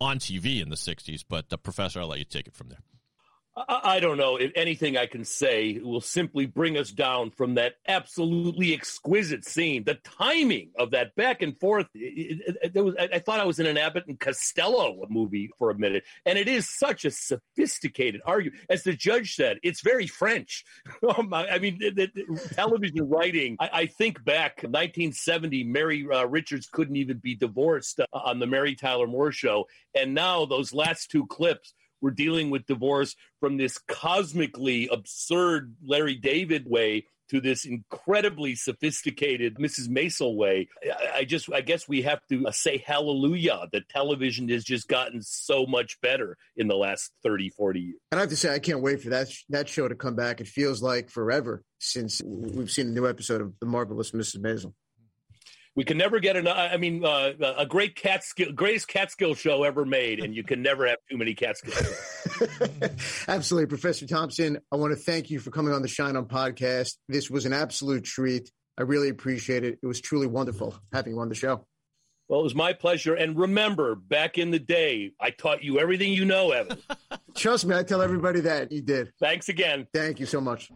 [0.00, 1.24] on TV in the '60s.
[1.28, 2.80] But uh, Professor, I'll let you take it from there.
[3.66, 7.74] I don't know if anything I can say will simply bring us down from that
[7.86, 9.84] absolutely exquisite scene.
[9.84, 11.86] The timing of that back and forth.
[11.94, 15.70] It, it, it was, I thought I was in an Abbott and Costello movie for
[15.70, 18.62] a minute, and it is such a sophisticated argument.
[18.68, 20.64] As the judge said, it's very French.
[21.08, 21.80] I mean,
[22.52, 23.56] television writing.
[23.58, 28.46] I, I, think back 1970, Mary uh, Richards couldn't even be divorced uh, on the
[28.46, 33.56] Mary Tyler Moore show, and now those last two clips we're dealing with divorce from
[33.56, 39.88] this cosmically absurd Larry David way to this incredibly sophisticated Mrs.
[39.88, 40.68] Maisel way.
[41.14, 45.22] I, just, I guess we have to uh, say hallelujah that television has just gotten
[45.22, 47.96] so much better in the last 30, 40 years.
[48.12, 50.40] And I have to say, I can't wait for that, that show to come back.
[50.40, 54.38] It feels like forever since we've seen a new episode of The Marvelous Mrs.
[54.38, 54.72] Maisel.
[55.78, 56.56] We can never get enough.
[56.58, 60.88] I mean, uh, a great Catskill, greatest Catskill show ever made, and you can never
[60.88, 61.72] have too many Catskill.
[63.28, 64.58] Absolutely, Professor Thompson.
[64.72, 66.94] I want to thank you for coming on the Shine On podcast.
[67.08, 68.50] This was an absolute treat.
[68.76, 69.78] I really appreciate it.
[69.80, 71.64] It was truly wonderful having you on the show.
[72.26, 73.14] Well, it was my pleasure.
[73.14, 76.78] And remember, back in the day, I taught you everything you know, Evan.
[77.36, 79.12] Trust me, I tell everybody that you did.
[79.20, 79.86] Thanks again.
[79.94, 80.72] Thank you so much.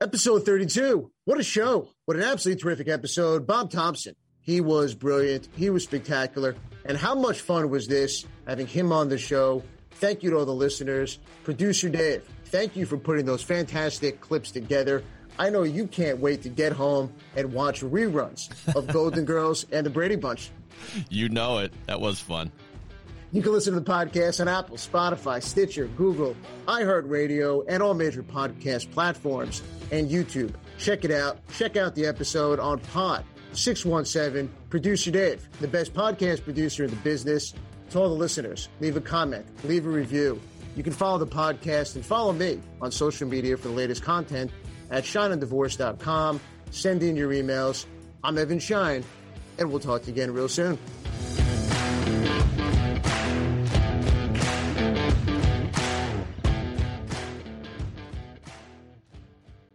[0.00, 1.10] Episode 32.
[1.24, 1.88] What a show.
[2.04, 3.46] What an absolutely terrific episode.
[3.46, 4.14] Bob Thompson.
[4.40, 5.48] He was brilliant.
[5.56, 6.56] He was spectacular.
[6.84, 9.62] And how much fun was this having him on the show?
[9.92, 11.18] Thank you to all the listeners.
[11.44, 15.02] Producer Dave, thank you for putting those fantastic clips together.
[15.38, 19.86] I know you can't wait to get home and watch reruns of Golden Girls and
[19.86, 20.50] the Brady Bunch.
[21.08, 21.72] You know it.
[21.86, 22.52] That was fun.
[23.34, 26.36] You can listen to the podcast on Apple, Spotify, Stitcher, Google,
[26.68, 29.60] iHeartRadio, and all major podcast platforms
[29.90, 30.54] and YouTube.
[30.78, 31.38] Check it out.
[31.52, 34.48] Check out the episode on Pod 617.
[34.70, 37.54] Producer Dave, the best podcast producer in the business.
[37.90, 40.40] to all the listeners, leave a comment, leave a review.
[40.76, 44.52] You can follow the podcast and follow me on social media for the latest content
[44.92, 46.40] at shineondivorce.com.
[46.70, 47.86] Send in your emails.
[48.22, 49.02] I'm Evan Shine,
[49.58, 50.78] and we'll talk to you again real soon.